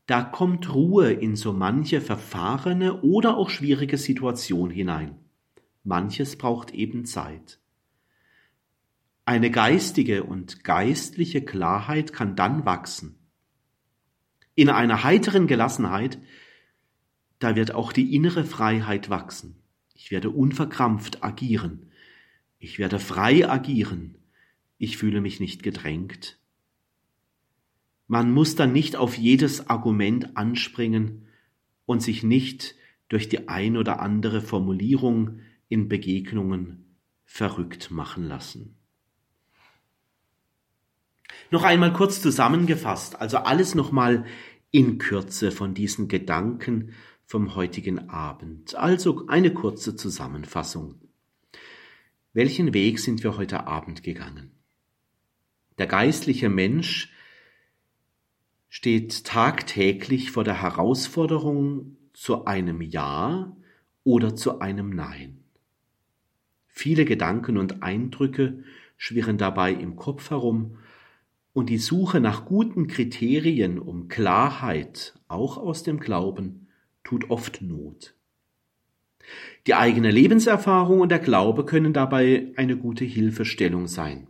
da 0.08 0.24
kommt 0.24 0.74
Ruhe 0.74 1.12
in 1.12 1.36
so 1.36 1.52
manche 1.52 2.00
verfahrene 2.00 3.02
oder 3.02 3.38
auch 3.38 3.50
schwierige 3.50 3.98
Situation 3.98 4.70
hinein. 4.70 5.18
Manches 5.84 6.38
braucht 6.38 6.72
eben 6.72 7.06
Zeit. 7.06 7.60
Eine 9.26 9.50
geistige 9.50 10.24
und 10.24 10.64
geistliche 10.64 11.44
Klarheit 11.44 12.14
kann 12.14 12.36
dann 12.36 12.66
wachsen. 12.66 13.18
In 14.54 14.70
einer 14.70 15.04
heiteren 15.04 15.48
Gelassenheit, 15.48 16.20
da 17.40 17.56
wird 17.56 17.74
auch 17.74 17.92
die 17.92 18.16
innere 18.16 18.46
Freiheit 18.46 19.10
wachsen. 19.10 19.62
Ich 19.96 20.12
werde 20.12 20.30
unverkrampft 20.30 21.24
agieren. 21.24 21.92
Ich 22.60 22.80
werde 22.80 23.00
frei 23.00 23.50
agieren 23.50 24.16
ich 24.86 24.98
fühle 24.98 25.20
mich 25.20 25.40
nicht 25.40 25.64
gedrängt. 25.64 26.38
Man 28.08 28.32
muss 28.32 28.56
dann 28.56 28.72
nicht 28.72 28.96
auf 28.96 29.18
jedes 29.18 29.68
Argument 29.68 30.38
anspringen 30.38 31.26
und 31.88 32.04
sich 32.04 32.22
nicht 32.22 32.76
durch 33.10 33.28
die 33.28 33.50
ein 33.50 33.78
oder 33.78 34.00
andere 34.00 34.42
Formulierung 34.42 35.40
in 35.70 35.90
Begegnungen 35.90 36.98
verrückt 37.24 37.90
machen 37.90 38.28
lassen. 38.28 38.78
Noch 41.50 41.64
einmal 41.64 41.92
kurz 41.92 42.22
zusammengefasst, 42.22 43.20
also 43.20 43.38
alles 43.38 43.74
nochmal 43.74 44.26
in 44.70 45.00
Kürze 45.00 45.52
von 45.52 45.74
diesen 45.74 46.08
Gedanken 46.08 46.92
vom 47.26 47.56
heutigen 47.56 48.10
Abend. 48.10 48.76
Also 48.76 49.26
eine 49.28 49.52
kurze 49.52 49.96
Zusammenfassung. 49.96 51.02
Welchen 52.34 52.76
Weg 52.76 53.00
sind 53.00 53.24
wir 53.24 53.36
heute 53.36 53.66
Abend 53.66 54.04
gegangen? 54.04 54.52
Der 55.78 55.88
geistliche 55.88 56.50
Mensch 56.50 57.12
steht 58.70 59.26
tagtäglich 59.26 60.32
vor 60.32 60.44
der 60.44 60.62
Herausforderung 60.62 61.98
zu 62.14 62.46
einem 62.46 62.82
Ja 62.82 63.56
oder 64.04 64.36
zu 64.36 64.60
einem 64.60 64.90
Nein. 64.90 65.44
Viele 66.68 67.06
Gedanken 67.06 67.58
und 67.58 67.84
Eindrücke 67.84 68.64
schwirren 68.98 69.38
dabei 69.38 69.74
im 69.74 69.96
Kopf 69.96 70.30
herum 70.30 70.78
und 71.54 71.70
die 71.70 71.78
Suche 71.78 72.20
nach 72.20 72.46
guten 72.46 72.88
Kriterien 72.88 73.80
um 73.80 74.10
Klarheit, 74.10 75.18
auch 75.30 75.58
aus 75.58 75.84
dem 75.84 76.00
Glauben, 76.00 76.68
tut 77.04 77.30
oft 77.30 77.62
Not. 77.62 78.14
Die 79.68 79.74
eigene 79.74 80.12
Lebenserfahrung 80.12 81.00
und 81.00 81.10
der 81.10 81.20
Glaube 81.20 81.66
können 81.66 81.94
dabei 81.94 82.52
eine 82.58 82.78
gute 82.78 83.06
Hilfestellung 83.06 83.88
sein. 83.88 84.28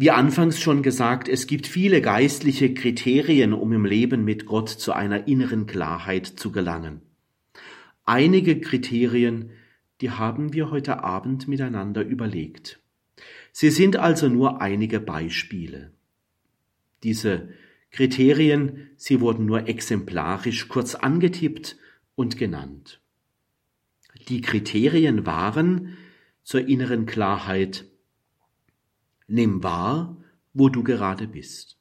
Wie 0.00 0.12
anfangs 0.12 0.60
schon 0.60 0.84
gesagt, 0.84 1.28
es 1.28 1.48
gibt 1.48 1.66
viele 1.66 2.00
geistliche 2.00 2.72
Kriterien, 2.72 3.52
um 3.52 3.72
im 3.72 3.84
Leben 3.84 4.24
mit 4.24 4.46
Gott 4.46 4.68
zu 4.68 4.92
einer 4.92 5.26
inneren 5.26 5.66
Klarheit 5.66 6.24
zu 6.24 6.52
gelangen. 6.52 7.02
Einige 8.04 8.60
Kriterien, 8.60 9.50
die 10.00 10.12
haben 10.12 10.52
wir 10.52 10.70
heute 10.70 11.02
Abend 11.02 11.48
miteinander 11.48 12.04
überlegt. 12.04 12.78
Sie 13.50 13.70
sind 13.70 13.96
also 13.96 14.28
nur 14.28 14.62
einige 14.62 15.00
Beispiele. 15.00 15.90
Diese 17.02 17.48
Kriterien, 17.90 18.90
sie 18.94 19.20
wurden 19.20 19.46
nur 19.46 19.66
exemplarisch 19.66 20.68
kurz 20.68 20.94
angetippt 20.94 21.76
und 22.14 22.38
genannt. 22.38 23.00
Die 24.28 24.42
Kriterien 24.42 25.26
waren 25.26 25.96
zur 26.44 26.68
inneren 26.68 27.04
Klarheit 27.04 27.84
Nimm 29.28 29.62
wahr, 29.62 30.16
wo 30.54 30.70
du 30.70 30.82
gerade 30.82 31.28
bist. 31.28 31.78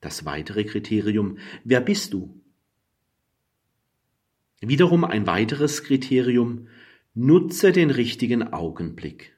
Das 0.00 0.24
weitere 0.24 0.64
Kriterium, 0.64 1.38
wer 1.64 1.80
bist 1.80 2.12
du? 2.12 2.40
Wiederum 4.60 5.04
ein 5.04 5.26
weiteres 5.26 5.84
Kriterium, 5.84 6.68
nutze 7.14 7.72
den 7.72 7.90
richtigen 7.90 8.52
Augenblick. 8.52 9.36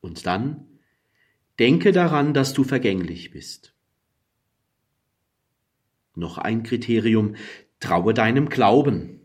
Und 0.00 0.26
dann 0.26 0.66
denke 1.58 1.90
daran, 1.90 2.34
dass 2.34 2.52
du 2.52 2.62
vergänglich 2.62 3.30
bist. 3.30 3.74
Noch 6.14 6.36
ein 6.36 6.62
Kriterium, 6.62 7.36
traue 7.80 8.12
deinem 8.12 8.48
Glauben. 8.48 9.20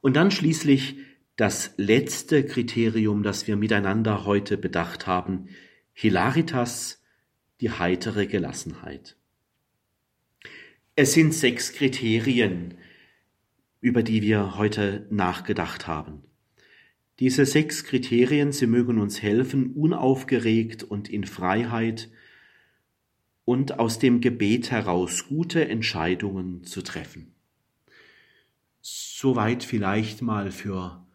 Und 0.00 0.14
dann 0.16 0.30
schließlich 0.30 0.96
das 1.36 1.72
letzte 1.76 2.44
Kriterium, 2.44 3.22
das 3.22 3.46
wir 3.46 3.56
miteinander 3.56 4.24
heute 4.24 4.58
bedacht 4.58 5.06
haben, 5.06 5.48
Hilaritas, 5.92 7.02
die 7.60 7.70
heitere 7.70 8.26
Gelassenheit. 8.26 9.16
Es 10.96 11.12
sind 11.12 11.32
sechs 11.32 11.72
Kriterien, 11.72 12.74
über 13.80 14.02
die 14.02 14.22
wir 14.22 14.56
heute 14.56 15.06
nachgedacht 15.10 15.86
haben. 15.86 16.22
Diese 17.18 17.44
sechs 17.44 17.84
Kriterien, 17.84 18.52
sie 18.52 18.66
mögen 18.66 18.98
uns 18.98 19.22
helfen, 19.22 19.74
unaufgeregt 19.74 20.82
und 20.82 21.08
in 21.08 21.24
Freiheit 21.24 22.10
und 23.44 23.78
aus 23.78 23.98
dem 23.98 24.20
Gebet 24.20 24.70
heraus 24.70 25.26
gute 25.28 25.68
Entscheidungen 25.68 26.64
zu 26.64 26.82
treffen. 26.82 27.34
Soweit 28.80 29.64
vielleicht 29.64 30.22
mal 30.22 30.50
für 30.50 31.06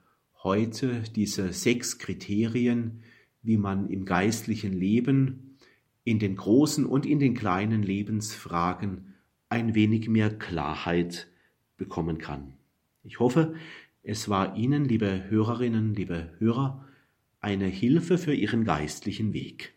heute 0.45 1.01
diese 1.15 1.51
sechs 1.53 1.97
Kriterien, 1.97 3.01
wie 3.41 3.58
man 3.58 3.89
im 3.89 4.05
geistlichen 4.05 4.73
Leben 4.73 5.58
in 6.03 6.19
den 6.19 6.36
großen 6.36 6.86
und 6.86 7.08
in 7.08 7.17
den 7.17 7.34
kleinen 7.34 7.81
Lebensfragen 7.81 9.15
ein 9.49 9.73
wenig 9.73 10.08
mehr 10.08 10.29
Klarheit 10.29 11.27
bekommen 11.77 12.19
kann. 12.19 12.53
Ich 13.03 13.19
hoffe, 13.19 13.55
es 14.03 14.29
war 14.29 14.55
Ihnen, 14.55 14.86
liebe 14.86 15.25
Hörerinnen, 15.29 15.95
liebe 15.95 16.29
Hörer, 16.38 16.86
eine 17.39 17.65
Hilfe 17.65 18.19
für 18.19 18.36
Ihren 18.36 18.65
geistlichen 18.65 19.34
Weg. 19.34 19.73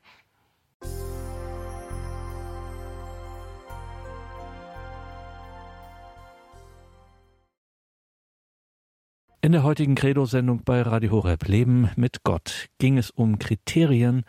In 9.48 9.52
der 9.52 9.62
heutigen 9.62 9.94
Credo-Sendung 9.94 10.60
bei 10.62 10.82
Radio 10.82 11.10
Horeb 11.10 11.48
Leben 11.48 11.88
mit 11.96 12.22
Gott 12.22 12.68
ging 12.76 12.98
es 12.98 13.08
um 13.08 13.38
Kriterien, 13.38 14.24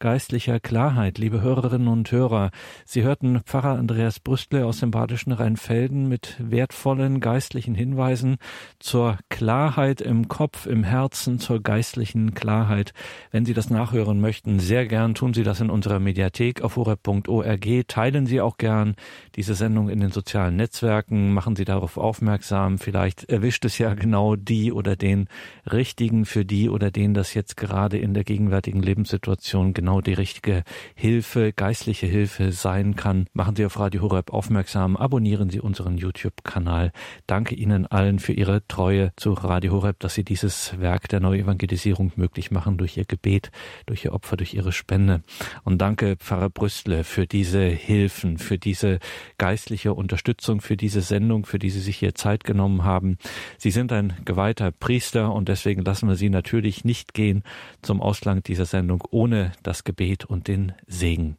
geistlicher 0.00 0.60
Klarheit. 0.60 1.18
Liebe 1.18 1.42
Hörerinnen 1.42 1.86
und 1.86 2.10
Hörer, 2.10 2.50
Sie 2.86 3.02
hörten 3.02 3.40
Pfarrer 3.40 3.78
Andreas 3.78 4.18
Brüstle 4.18 4.64
aus 4.64 4.80
dem 4.80 4.90
badischen 4.90 5.30
Rheinfelden 5.30 6.08
mit 6.08 6.36
wertvollen 6.38 7.20
geistlichen 7.20 7.74
Hinweisen 7.74 8.38
zur 8.78 9.18
Klarheit 9.28 10.00
im 10.00 10.28
Kopf, 10.28 10.64
im 10.64 10.84
Herzen, 10.84 11.38
zur 11.38 11.62
geistlichen 11.62 12.34
Klarheit. 12.34 12.94
Wenn 13.30 13.44
Sie 13.44 13.52
das 13.52 13.68
nachhören 13.68 14.20
möchten, 14.22 14.58
sehr 14.58 14.86
gern 14.86 15.14
tun 15.14 15.34
Sie 15.34 15.42
das 15.42 15.60
in 15.60 15.68
unserer 15.68 16.00
Mediathek 16.00 16.62
auf 16.62 16.76
horeb.org. 16.76 17.66
Teilen 17.86 18.24
Sie 18.24 18.40
auch 18.40 18.56
gern 18.56 18.94
diese 19.36 19.54
Sendung 19.54 19.90
in 19.90 20.00
den 20.00 20.12
sozialen 20.12 20.56
Netzwerken, 20.56 21.34
machen 21.34 21.56
Sie 21.56 21.66
darauf 21.66 21.98
aufmerksam. 21.98 22.78
Vielleicht 22.78 23.24
erwischt 23.24 23.66
es 23.66 23.76
ja 23.76 23.92
genau 23.92 24.34
die 24.34 24.72
oder 24.72 24.96
den 24.96 25.28
Richtigen 25.70 26.24
für 26.24 26.46
die 26.46 26.70
oder 26.70 26.90
den 26.90 27.12
das 27.12 27.34
jetzt 27.34 27.58
gerade 27.58 27.98
in 27.98 28.14
der 28.14 28.24
gegenwärtigen 28.24 28.80
Lebenssituation 28.80 29.74
genau 29.74 29.89
genau 29.90 30.00
die 30.00 30.14
richtige 30.14 30.62
Hilfe, 30.94 31.52
geistliche 31.52 32.06
Hilfe 32.06 32.52
sein 32.52 32.94
kann. 32.94 33.26
Machen 33.32 33.56
Sie 33.56 33.66
auf 33.66 33.76
Radio 33.76 34.02
Horeb 34.02 34.32
aufmerksam, 34.32 34.96
abonnieren 34.96 35.50
Sie 35.50 35.58
unseren 35.58 35.98
YouTube-Kanal. 35.98 36.92
Danke 37.26 37.56
Ihnen 37.56 37.88
allen 37.88 38.20
für 38.20 38.32
Ihre 38.32 38.64
Treue 38.68 39.10
zu 39.16 39.32
Radio 39.32 39.72
Horeb, 39.72 39.98
dass 39.98 40.14
Sie 40.14 40.22
dieses 40.22 40.78
Werk 40.78 41.08
der 41.08 41.18
Neuevangelisierung 41.18 42.12
möglich 42.14 42.52
machen 42.52 42.78
durch 42.78 42.98
Ihr 42.98 43.04
Gebet, 43.04 43.50
durch 43.86 44.04
Ihr 44.04 44.12
Opfer, 44.12 44.36
durch 44.36 44.54
Ihre 44.54 44.70
Spende. 44.70 45.22
Und 45.64 45.78
danke 45.78 46.14
Pfarrer 46.14 46.50
Brüstle 46.50 47.02
für 47.02 47.26
diese 47.26 47.64
Hilfen, 47.64 48.38
für 48.38 48.58
diese 48.58 49.00
geistliche 49.38 49.92
Unterstützung, 49.92 50.60
für 50.60 50.76
diese 50.76 51.00
Sendung, 51.00 51.46
für 51.46 51.58
die 51.58 51.70
Sie 51.70 51.80
sich 51.80 51.96
hier 51.96 52.14
Zeit 52.14 52.44
genommen 52.44 52.84
haben. 52.84 53.18
Sie 53.58 53.72
sind 53.72 53.90
ein 53.92 54.12
geweihter 54.24 54.70
Priester 54.70 55.34
und 55.34 55.48
deswegen 55.48 55.82
lassen 55.82 56.08
wir 56.08 56.14
Sie 56.14 56.30
natürlich 56.30 56.84
nicht 56.84 57.12
gehen 57.12 57.42
zum 57.82 58.00
Ausgang 58.00 58.44
dieser 58.44 58.66
Sendung, 58.66 59.02
ohne 59.10 59.50
das 59.64 59.79
das 59.80 59.84
Gebet 59.84 60.26
und 60.26 60.46
den 60.46 60.74
Segen. 60.86 61.38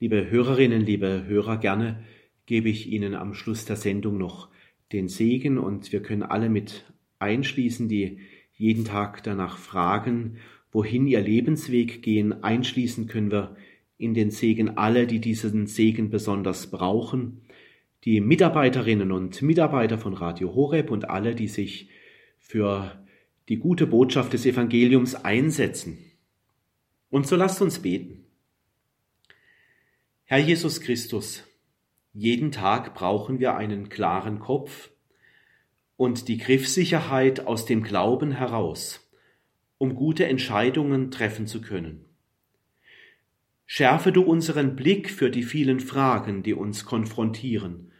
Liebe 0.00 0.30
Hörerinnen, 0.30 0.80
liebe 0.80 1.24
Hörer, 1.26 1.58
gerne 1.58 2.02
gebe 2.46 2.70
ich 2.70 2.90
Ihnen 2.90 3.14
am 3.14 3.34
Schluss 3.34 3.66
der 3.66 3.76
Sendung 3.76 4.16
noch 4.16 4.48
den 4.90 5.08
Segen 5.08 5.58
und 5.58 5.92
wir 5.92 6.00
können 6.00 6.22
alle 6.22 6.48
mit 6.48 6.90
einschließen, 7.18 7.90
die 7.90 8.20
jeden 8.54 8.86
Tag 8.86 9.22
danach 9.22 9.58
fragen, 9.58 10.38
wohin 10.70 11.06
ihr 11.06 11.20
Lebensweg 11.20 12.02
gehen. 12.02 12.42
Einschließen 12.42 13.06
können 13.06 13.30
wir 13.30 13.54
in 13.98 14.14
den 14.14 14.30
Segen 14.30 14.78
alle, 14.78 15.06
die 15.06 15.20
diesen 15.20 15.66
Segen 15.66 16.08
besonders 16.08 16.70
brauchen, 16.70 17.42
die 18.04 18.22
Mitarbeiterinnen 18.22 19.12
und 19.12 19.42
Mitarbeiter 19.42 19.98
von 19.98 20.14
Radio 20.14 20.54
Horeb 20.54 20.90
und 20.90 21.10
alle, 21.10 21.34
die 21.34 21.48
sich 21.48 21.90
für 22.38 23.04
die 23.50 23.58
gute 23.58 23.86
Botschaft 23.86 24.32
des 24.32 24.46
Evangeliums 24.46 25.14
einsetzen. 25.14 26.11
Und 27.12 27.26
so 27.26 27.36
lasst 27.36 27.60
uns 27.60 27.80
beten. 27.80 28.24
Herr 30.24 30.38
Jesus 30.38 30.80
Christus, 30.80 31.44
jeden 32.14 32.52
Tag 32.52 32.94
brauchen 32.94 33.38
wir 33.38 33.54
einen 33.54 33.90
klaren 33.90 34.38
Kopf 34.38 34.88
und 35.98 36.26
die 36.28 36.38
Griffsicherheit 36.38 37.46
aus 37.46 37.66
dem 37.66 37.82
Glauben 37.82 38.32
heraus, 38.32 39.12
um 39.76 39.94
gute 39.94 40.24
Entscheidungen 40.24 41.10
treffen 41.10 41.46
zu 41.46 41.60
können. 41.60 42.06
Schärfe 43.66 44.10
du 44.10 44.22
unseren 44.22 44.74
Blick 44.74 45.10
für 45.10 45.30
die 45.30 45.42
vielen 45.42 45.80
Fragen, 45.80 46.42
die 46.42 46.54
uns 46.54 46.86
konfrontieren, 46.86 47.92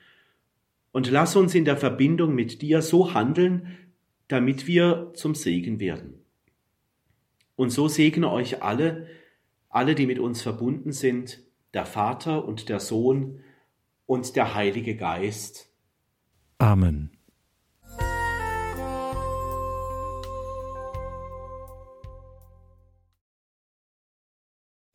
und 0.90 1.10
lass 1.10 1.36
uns 1.36 1.54
in 1.54 1.66
der 1.66 1.76
Verbindung 1.76 2.34
mit 2.34 2.62
dir 2.62 2.80
so 2.80 3.12
handeln, 3.12 3.76
damit 4.28 4.66
wir 4.66 5.12
zum 5.12 5.34
Segen 5.34 5.80
werden. 5.80 6.21
Und 7.62 7.70
so 7.70 7.86
segne 7.86 8.28
euch 8.28 8.60
alle, 8.60 9.06
alle, 9.68 9.94
die 9.94 10.06
mit 10.06 10.18
uns 10.18 10.42
verbunden 10.42 10.90
sind, 10.90 11.38
der 11.74 11.86
Vater 11.86 12.44
und 12.44 12.68
der 12.68 12.80
Sohn 12.80 13.38
und 14.04 14.34
der 14.34 14.56
Heilige 14.56 14.96
Geist. 14.96 15.72
Amen. 16.58 17.16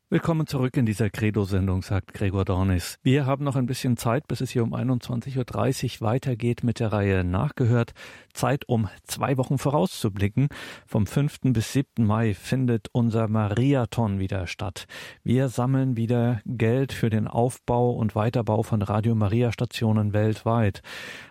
Willkommen 0.10 0.48
zurück 0.48 0.78
in 0.78 0.86
dieser 0.86 1.10
Credo-Sendung, 1.10 1.82
sagt 1.82 2.14
Gregor 2.14 2.46
Dornis. 2.46 2.98
Wir 3.04 3.26
haben 3.26 3.44
noch 3.44 3.58
ein 3.58 3.66
bisschen 3.66 3.98
Zeit, 3.98 4.26
bis 4.30 4.40
es 4.40 4.52
hier 4.52 4.64
um 4.64 4.74
21.30 4.74 6.00
Uhr 6.00 6.08
weitergeht 6.08 6.64
mit 6.64 6.80
der 6.80 6.94
Reihe 6.94 7.26
Nachgehört. 7.26 7.92
Zeit, 8.32 8.64
um 8.70 8.88
zwei 9.04 9.38
Wochen 9.38 9.58
vorauszublicken. 9.58 10.48
Vom 10.86 11.08
5. 11.08 11.40
bis 11.52 11.74
7. 11.74 12.06
Mai 12.06 12.34
findet 12.36 12.88
unser 12.94 13.28
Mariathon 13.28 14.18
wieder 14.18 14.48
statt. 14.48 14.86
Wir 15.26 15.50
sammeln 15.50 15.98
wieder 15.98 16.40
Geld 16.46 16.94
für 16.94 17.10
den 17.10 17.28
Aufbau 17.28 17.92
und 17.92 18.16
Weiterbau 18.16 18.64
von 18.64 18.82
Radio 18.84 19.14
Maria 19.14 19.52
Stationen 19.52 20.14
weltweit. 20.14 20.84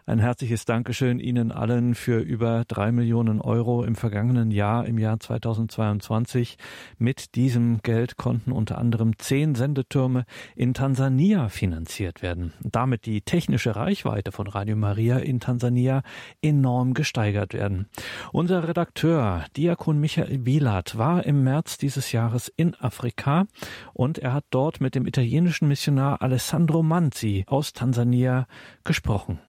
Ein 0.09 0.21
herzliches 0.21 0.65
Dankeschön 0.65 1.19
Ihnen 1.19 1.51
allen 1.51 1.97
für 1.97 2.21
über 2.21 2.63
drei 2.69 2.93
Millionen 2.93 3.41
Euro 3.41 3.83
im 3.83 3.97
vergangenen 3.97 4.53
Jahr, 4.53 4.87
im 4.87 4.99
Jahr 4.99 5.19
2022. 5.19 6.59
Mit 6.97 7.35
diesem 7.35 7.83
Geld 7.83 8.17
konnten 8.17 8.53
unter 8.53 8.79
anderem 8.79 9.19
zehn 9.19 9.57
Sendetürme 9.57 10.25
in 10.55 10.75
Tansania 10.75 11.49
finanziert 11.49 12.23
werden. 12.23 12.53
Damit 12.61 13.05
die 13.05 13.23
technische 13.23 13.75
Reichweite 13.75 14.31
von 14.31 14.47
Radio 14.47 14.77
Maria 14.77 15.19
in 15.19 15.41
Tansania 15.41 16.03
enorm 16.41 16.95
gesteigert 16.95 17.53
werden. 17.53 17.89
Unser 18.31 18.69
Redakteur 18.69 19.45
Diakon 19.57 19.99
Michael 19.99 20.47
Wielat 20.47 20.97
war 20.97 21.27
im 21.27 21.43
März 21.43 21.79
dieses 21.79 22.13
Jahres 22.13 22.47
in 22.57 22.77
Afrika 22.77 23.47
und 23.93 24.19
er 24.19 24.35
hat 24.35 24.45
dort 24.51 24.81
mit 24.81 24.95
dem 24.95 25.05
italienischen 25.05 25.67
Missionar 25.67 26.23
Alessandro 26.23 26.85
Manzi 26.85 27.43
aus 27.49 27.73
Tansania 27.73 28.47
gesprochen. 28.85 29.41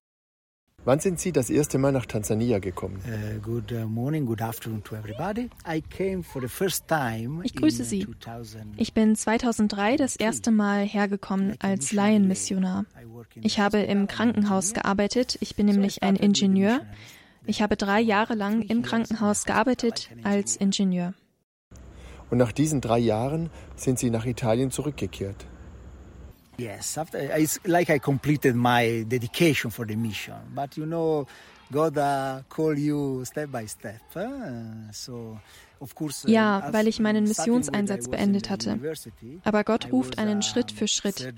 Wann 0.88 1.02
sind 1.02 1.20
Sie 1.20 1.34
das 1.34 1.50
erste 1.50 1.78
Mal 1.80 1.92
nach 1.92 2.06
Tansania 2.06 2.60
gekommen? 2.60 3.02
Uh, 3.06 3.42
good 3.42 3.74
uh, 3.74 3.86
morning, 3.90 4.26
good 4.26 4.42
afternoon 4.42 4.82
to 4.86 4.96
everybody. 4.96 5.50
I 5.68 5.82
came 5.82 6.24
for 6.24 6.42
the 6.42 6.48
first 6.48 6.88
time 6.88 7.42
ich 7.44 7.54
grüße 7.56 7.84
Sie. 7.84 8.08
Ich 8.78 8.94
bin 8.94 9.14
2003 9.14 9.98
das 9.98 10.16
erste 10.16 10.50
Mal 10.50 10.86
hergekommen 10.86 11.56
als 11.60 11.92
Laienmissionar. 11.92 12.86
Ich 13.42 13.60
habe 13.60 13.80
im 13.80 14.08
Krankenhaus 14.08 14.74
gearbeitet. 14.74 15.38
Ich 15.42 15.58
bin 15.58 15.66
nämlich 15.66 16.04
ein 16.04 16.16
Ingenieur. 16.16 16.80
Ich 17.46 17.62
habe 17.62 17.76
drei 17.76 18.00
Jahre 18.00 18.36
lang 18.36 18.62
im 18.62 18.82
Krankenhaus 18.82 19.44
gearbeitet 19.44 20.10
als 20.24 20.56
Ingenieur. 20.56 21.14
Und 22.30 22.38
nach 22.38 22.54
diesen 22.54 22.80
drei 22.80 23.00
Jahren 23.00 23.50
sind 23.76 24.00
Sie 24.00 24.10
nach 24.10 24.26
Italien 24.26 24.72
zurückgekehrt. 24.72 25.48
Yes, 26.58 26.98
after 26.98 27.20
it's 27.20 27.60
like 27.66 27.90
I 27.92 28.00
completed 28.00 28.56
my 28.56 29.06
dedication 29.08 29.70
for 29.70 29.86
the 29.86 29.96
mission. 29.96 30.36
But 30.56 30.76
you 30.76 30.86
know, 30.86 31.28
God 31.72 31.98
uh, 31.98 32.42
call 32.50 32.78
you 32.78 33.24
step 33.26 33.52
by 33.52 33.68
step. 33.68 34.02
Uh, 34.16 34.92
so 34.92 35.40
uh, 35.80 35.86
ja, 36.26 36.74
weil 36.74 36.88
ich 36.88 37.00
meinen 37.00 37.26
Missionseinsatz 37.26 38.08
beendet 38.08 38.50
hatte. 38.50 38.80
Aber 39.44 39.64
Gott 39.64 39.92
ruft 39.92 40.18
einen 40.18 40.42
Schritt 40.42 40.72
für 40.72 40.88
Schritt. 40.88 41.34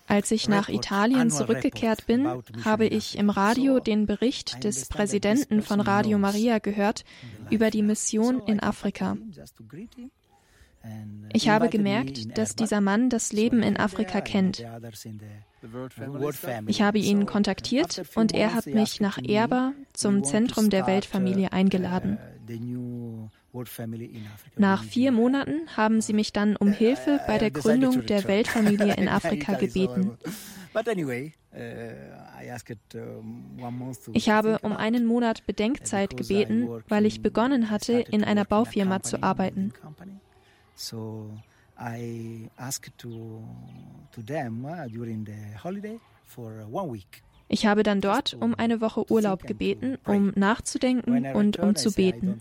als 0.07 0.31
ich 0.31 0.49
nach 0.49 0.69
Italien 0.69 1.31
zurückgekehrt 1.31 2.07
bin, 2.07 2.29
habe 2.65 2.87
ich 2.87 3.19
im 3.19 3.31
Radio 3.31 3.81
den 3.81 4.07
Bericht 4.07 4.65
des 4.65 4.87
Präsidenten 4.87 5.63
von 5.63 5.81
Radio 5.81 6.19
Maria 6.19 6.59
gehört 6.59 7.05
über 7.51 7.71
die 7.71 7.83
Mission 7.83 8.41
in 8.47 8.61
Afrika. 8.61 9.17
Ich 11.33 11.49
habe 11.49 11.69
gemerkt, 11.69 12.37
dass 12.37 12.57
dieser 12.57 12.81
Mann 12.81 13.09
das 13.09 13.33
Leben 13.33 13.63
in 13.63 13.77
Afrika 13.77 14.21
kennt. 14.21 14.65
Ich 16.67 16.83
habe 16.83 16.99
ihn 16.99 17.27
kontaktiert 17.27 18.03
und 18.17 18.35
er 18.35 18.55
hat 18.55 18.67
mich 18.67 19.01
nach 19.01 19.19
Erba 19.23 19.73
zum 19.93 20.25
Zentrum 20.25 20.71
der 20.71 20.87
Weltfamilie 20.87 21.53
eingeladen. 21.53 22.19
Nach 24.57 24.83
vier 24.83 25.13
Monaten 25.13 25.69
haben 25.77 26.01
sie 26.01 26.13
mich 26.13 26.33
dann 26.33 26.57
um 26.57 26.73
Hilfe 26.73 27.21
bei 27.27 27.39
der 27.39 27.51
Gründung 27.51 28.07
der 28.07 28.25
Weltfamilie 28.25 28.95
in 28.97 29.09
Afrika 29.09 29.55
gebeten. 29.55 30.17
Ich 34.15 34.31
habe 34.31 34.59
um 34.63 34.77
einen 34.77 35.05
Monat 35.05 35.47
Bedenkzeit 35.47 36.17
gebeten, 36.17 36.69
weil 36.89 37.05
ich 37.05 37.21
begonnen 37.21 37.71
hatte, 37.71 37.93
in 37.93 38.25
einer 38.25 38.45
Baufirma 38.47 39.03
zu 39.03 39.23
arbeiten. 39.23 39.73
Ich 47.49 47.67
habe 47.67 47.83
dann 47.83 48.01
dort 48.01 48.35
um 48.41 48.55
eine 48.55 48.81
Woche 48.81 49.11
Urlaub 49.13 49.43
gebeten, 49.43 49.99
um 50.07 50.33
nachzudenken 50.35 51.27
und 51.35 51.59
um 51.59 51.75
zu 51.77 51.93
beten. 51.93 52.41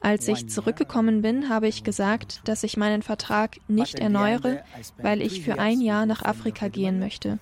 Als 0.00 0.28
ich 0.28 0.48
zurückgekommen 0.48 1.20
bin, 1.20 1.50
habe 1.50 1.68
ich 1.68 1.84
gesagt, 1.84 2.40
dass 2.44 2.62
ich 2.62 2.76
meinen 2.76 3.02
Vertrag 3.02 3.58
nicht 3.68 3.98
erneuere, 3.98 4.62
weil 4.96 5.20
ich 5.20 5.42
für 5.42 5.58
ein 5.58 5.80
Jahr 5.80 6.06
nach 6.06 6.22
Afrika 6.22 6.68
gehen 6.68 6.98
möchte. 6.98 7.38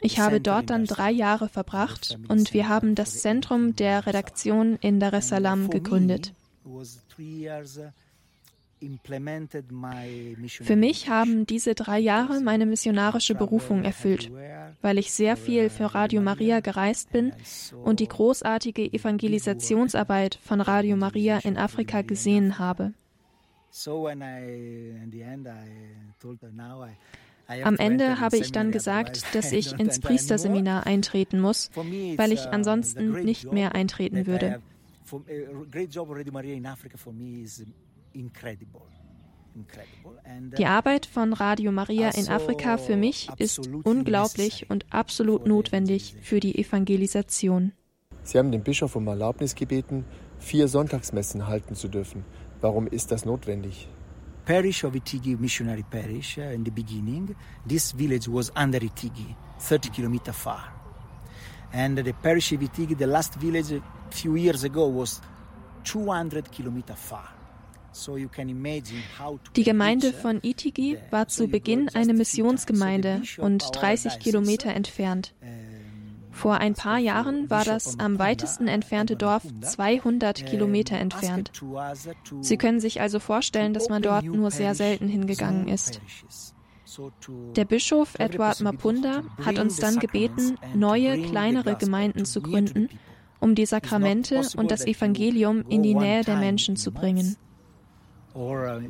Ich 0.00 0.18
habe 0.18 0.40
dort 0.40 0.70
dann 0.70 0.86
drei 0.86 1.10
Jahre 1.10 1.48
verbracht 1.48 2.18
und 2.28 2.52
wir 2.54 2.68
haben 2.68 2.94
das 2.94 3.20
Zentrum 3.20 3.76
der 3.76 4.06
Redaktion 4.06 4.76
in 4.80 4.98
Dar 4.98 5.12
es 5.12 5.28
Salaam 5.28 5.70
gegründet. 5.70 6.32
Für 10.62 10.76
mich 10.76 11.08
haben 11.08 11.46
diese 11.46 11.74
drei 11.74 11.98
Jahre 11.98 12.40
meine 12.40 12.66
missionarische 12.66 13.34
Berufung 13.34 13.84
erfüllt, 13.84 14.30
weil 14.80 14.98
ich 14.98 15.12
sehr 15.12 15.36
viel 15.36 15.70
für 15.70 15.94
Radio 15.94 16.22
Maria 16.22 16.60
gereist 16.60 17.12
bin 17.12 17.32
und 17.84 18.00
die 18.00 18.08
großartige 18.08 18.92
Evangelisationsarbeit 18.92 20.38
von 20.42 20.60
Radio 20.60 20.96
Maria 20.96 21.38
in 21.38 21.56
Afrika 21.56 22.02
gesehen 22.02 22.58
habe. 22.58 22.92
Am 27.64 27.76
Ende 27.76 28.20
habe 28.20 28.36
ich 28.36 28.52
dann 28.52 28.70
gesagt, 28.70 29.24
dass 29.34 29.52
ich 29.52 29.78
ins 29.78 30.00
Priesterseminar 30.00 30.86
eintreten 30.86 31.40
muss, 31.40 31.70
weil 31.74 32.32
ich 32.32 32.46
ansonsten 32.48 33.24
nicht 33.24 33.52
mehr 33.52 33.74
eintreten 33.74 34.26
würde. 34.26 34.60
Die 40.58 40.66
Arbeit 40.66 41.06
von 41.06 41.32
Radio 41.32 41.72
Maria 41.72 42.10
in 42.10 42.28
Afrika 42.28 42.76
für 42.76 42.96
mich 42.96 43.28
ist 43.38 43.58
unglaublich 43.84 44.70
und 44.70 44.86
absolut 44.90 45.46
notwendig 45.46 46.14
für 46.22 46.40
die 46.40 46.58
Evangelisation. 46.58 47.72
Sie 48.22 48.38
haben 48.38 48.52
den 48.52 48.62
Bischof 48.62 48.96
um 48.96 49.06
Erlaubnis 49.06 49.54
gebeten, 49.54 50.04
vier 50.38 50.68
Sonntagsmessen 50.68 51.46
halten 51.46 51.74
zu 51.74 51.88
dürfen. 51.88 52.24
Warum 52.60 52.86
ist 52.86 53.10
das 53.10 53.24
notwendig? 53.24 53.88
Parish 54.44 54.84
of 54.84 54.94
Itigi 54.94 55.36
Missionary 55.36 55.84
Parish 55.88 56.38
uh, 56.38 56.52
in 56.52 56.64
the 56.64 56.70
beginning, 56.70 57.34
this 57.68 57.92
village 57.92 58.28
was 58.28 58.50
under 58.56 58.80
Itigi, 58.82 59.36
30 59.58 59.90
kilometers 59.90 60.36
far. 60.36 60.72
And 61.72 61.98
the 61.98 62.12
parish 62.12 62.52
of 62.52 62.60
Itigi, 62.60 62.96
the 62.96 63.06
last 63.06 63.34
village 63.36 63.72
a 63.72 63.80
few 64.10 64.36
years 64.36 64.64
ago 64.64 64.88
was 64.88 65.20
200 65.84 66.50
kilometers 66.50 66.98
far. 66.98 67.39
Die 69.56 69.64
Gemeinde 69.64 70.12
von 70.12 70.40
Itigi 70.42 70.98
war 71.10 71.28
zu 71.28 71.48
Beginn 71.48 71.88
eine 71.88 72.14
Missionsgemeinde 72.14 73.22
und 73.38 73.64
30 73.72 74.18
Kilometer 74.18 74.72
entfernt. 74.72 75.34
Vor 76.30 76.58
ein 76.58 76.74
paar 76.74 76.98
Jahren 76.98 77.50
war 77.50 77.64
das 77.64 77.98
am 77.98 78.18
weitesten 78.18 78.68
entfernte 78.68 79.16
Dorf 79.16 79.42
200 79.60 80.46
Kilometer 80.46 80.96
entfernt. 80.96 81.50
Sie 82.40 82.56
können 82.56 82.80
sich 82.80 83.00
also 83.00 83.18
vorstellen, 83.18 83.74
dass 83.74 83.88
man 83.88 84.02
dort 84.02 84.24
nur 84.24 84.50
sehr 84.50 84.74
selten 84.74 85.08
hingegangen 85.08 85.68
ist. 85.68 86.00
Der 87.56 87.64
Bischof 87.64 88.14
Edward 88.18 88.60
Mapunda 88.60 89.22
hat 89.44 89.58
uns 89.58 89.76
dann 89.76 89.98
gebeten, 89.98 90.56
neue, 90.74 91.20
kleinere 91.22 91.76
Gemeinden 91.76 92.24
zu 92.24 92.40
gründen, 92.40 92.88
um 93.38 93.54
die 93.54 93.66
Sakramente 93.66 94.42
und 94.56 94.70
das 94.70 94.86
Evangelium 94.86 95.64
in 95.68 95.82
die 95.82 95.94
Nähe 95.94 96.24
der 96.24 96.36
Menschen 96.36 96.76
zu 96.76 96.90
bringen. 96.90 97.36
Uh, 98.32 98.38
uh, 98.38 98.80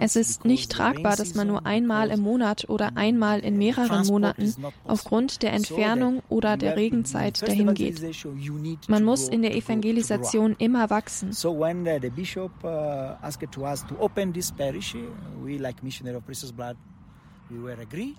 es 0.00 0.16
ist 0.16 0.44
nicht 0.44 0.72
tragbar, 0.72 1.16
dass 1.16 1.34
man 1.34 1.46
nur 1.46 1.64
einmal 1.64 2.10
im 2.10 2.20
Monat 2.20 2.68
oder 2.68 2.96
einmal 2.96 3.40
in 3.40 3.58
mehreren 3.58 4.06
Monaten 4.06 4.54
aufgrund 4.84 5.42
der 5.42 5.52
Entfernung 5.52 6.22
oder 6.28 6.56
der 6.56 6.76
Regenzeit 6.76 7.46
dahin 7.46 7.74
geht. 7.74 8.02
Man 8.88 9.04
muss 9.04 9.28
in 9.28 9.42
der 9.42 9.54
Evangelisation 9.54 10.56
immer 10.58 10.90
wachsen. 10.90 11.32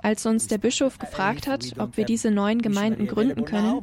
Als 0.01 0.25
uns 0.25 0.47
der 0.47 0.57
Bischof 0.57 0.97
gefragt 0.99 1.47
hat, 1.47 1.79
ob 1.79 1.97
wir 1.97 2.05
diese 2.05 2.31
neuen 2.31 2.61
Gemeinden 2.61 3.07
gründen 3.07 3.45
können, 3.45 3.81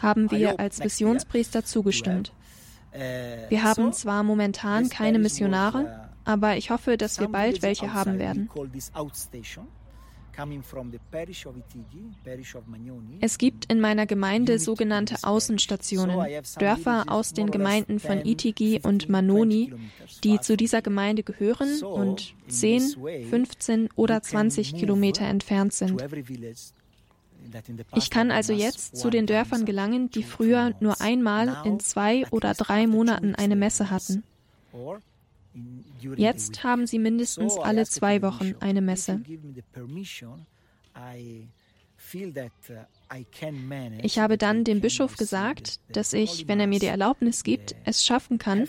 haben 0.00 0.30
wir 0.30 0.58
als 0.58 0.78
Missionspriester 0.78 1.64
zugestimmt. 1.64 2.32
Wir 2.92 3.62
haben 3.62 3.92
zwar 3.92 4.22
momentan 4.22 4.88
keine 4.88 5.18
Missionare, 5.18 6.10
aber 6.24 6.56
ich 6.56 6.70
hoffe, 6.70 6.96
dass 6.96 7.20
wir 7.20 7.28
bald 7.28 7.62
welche 7.62 7.94
haben 7.94 8.18
werden. 8.18 8.48
Es 13.20 13.38
gibt 13.38 13.70
in 13.70 13.80
meiner 13.80 14.06
Gemeinde 14.06 14.58
sogenannte 14.58 15.16
Außenstationen, 15.22 16.42
Dörfer 16.58 17.04
aus 17.08 17.32
den 17.34 17.50
Gemeinden 17.50 18.00
von 18.00 18.24
Itigi 18.24 18.80
und 18.82 19.08
Manoni, 19.10 19.74
die 20.24 20.40
zu 20.40 20.56
dieser 20.56 20.80
Gemeinde 20.80 21.22
gehören 21.22 21.82
und 21.82 22.34
10, 22.48 22.94
15 23.28 23.88
oder 23.94 24.22
20 24.22 24.74
Kilometer 24.74 25.26
entfernt 25.26 25.74
sind. 25.74 26.02
Ich 27.94 28.10
kann 28.10 28.30
also 28.30 28.52
jetzt 28.52 28.96
zu 28.96 29.10
den 29.10 29.26
Dörfern 29.26 29.64
gelangen, 29.64 30.10
die 30.10 30.22
früher 30.22 30.74
nur 30.80 31.00
einmal 31.00 31.62
in 31.64 31.80
zwei 31.80 32.26
oder 32.30 32.54
drei 32.54 32.86
Monaten 32.86 33.34
eine 33.34 33.56
Messe 33.56 33.90
hatten. 33.90 34.24
Jetzt 36.16 36.64
haben 36.64 36.86
sie 36.86 36.98
mindestens 36.98 37.56
alle 37.58 37.84
zwei 37.86 38.22
Wochen 38.22 38.54
eine 38.60 38.80
Messe. 38.80 39.22
Ich 44.02 44.18
habe 44.18 44.38
dann 44.38 44.64
dem 44.64 44.80
Bischof 44.80 45.16
gesagt, 45.16 45.80
dass 45.90 46.12
ich, 46.12 46.48
wenn 46.48 46.60
er 46.60 46.66
mir 46.66 46.78
die 46.78 46.86
Erlaubnis 46.86 47.42
gibt, 47.44 47.74
es 47.84 48.04
schaffen 48.04 48.38
kann, 48.38 48.68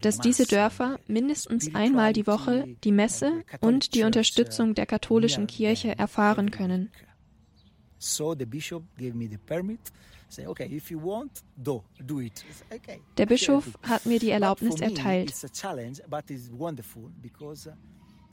dass 0.00 0.18
diese 0.18 0.46
Dörfer 0.46 0.98
mindestens 1.06 1.74
einmal 1.74 2.12
die 2.12 2.26
Woche 2.26 2.68
die 2.82 2.92
Messe 2.92 3.44
und 3.60 3.94
die 3.94 4.04
Unterstützung 4.04 4.74
der 4.74 4.86
katholischen 4.86 5.46
Kirche 5.46 5.98
erfahren 5.98 6.50
können. 6.50 6.90
Der 13.18 13.26
Bischof 13.26 13.78
hat 13.82 14.06
mir 14.06 14.18
die 14.18 14.30
Erlaubnis 14.30 14.80
erteilt. 14.80 15.34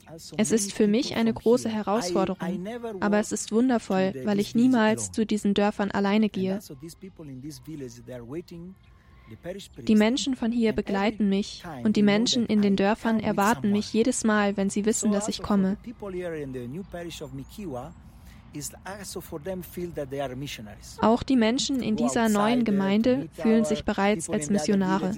Also 0.06 0.36
es 0.38 0.52
ist 0.52 0.72
für 0.72 0.86
mich 0.86 1.16
eine 1.16 1.34
große 1.34 1.68
Herausforderung, 1.68 2.66
aber 3.00 3.18
es 3.18 3.30
ist 3.32 3.52
wundervoll, 3.52 4.14
weil 4.24 4.40
ich 4.40 4.54
niemals 4.54 5.12
zu 5.12 5.26
diesen 5.26 5.52
Dörfern 5.52 5.90
alleine 5.90 6.30
gehe. 6.30 6.60
Die 9.86 9.94
Menschen 9.94 10.36
von 10.36 10.50
hier 10.50 10.72
begleiten 10.72 11.28
mich 11.28 11.62
und 11.84 11.96
die 11.96 12.02
Menschen 12.02 12.46
in 12.46 12.62
den 12.62 12.76
Dörfern 12.76 13.20
erwarten 13.20 13.70
mich 13.70 13.92
jedes 13.92 14.24
Mal, 14.24 14.56
wenn 14.56 14.70
sie 14.70 14.86
wissen, 14.86 15.12
dass 15.12 15.28
ich 15.28 15.42
komme. 15.42 15.76
Also 18.54 19.20
Auch 21.00 21.22
die 21.22 21.36
Menschen 21.36 21.82
in 21.82 21.96
dieser 21.96 22.28
neuen 22.28 22.64
Gemeinde 22.64 23.28
fühlen 23.32 23.64
sich 23.64 23.84
bereits 23.84 24.30
als 24.30 24.50
Missionare. 24.50 25.14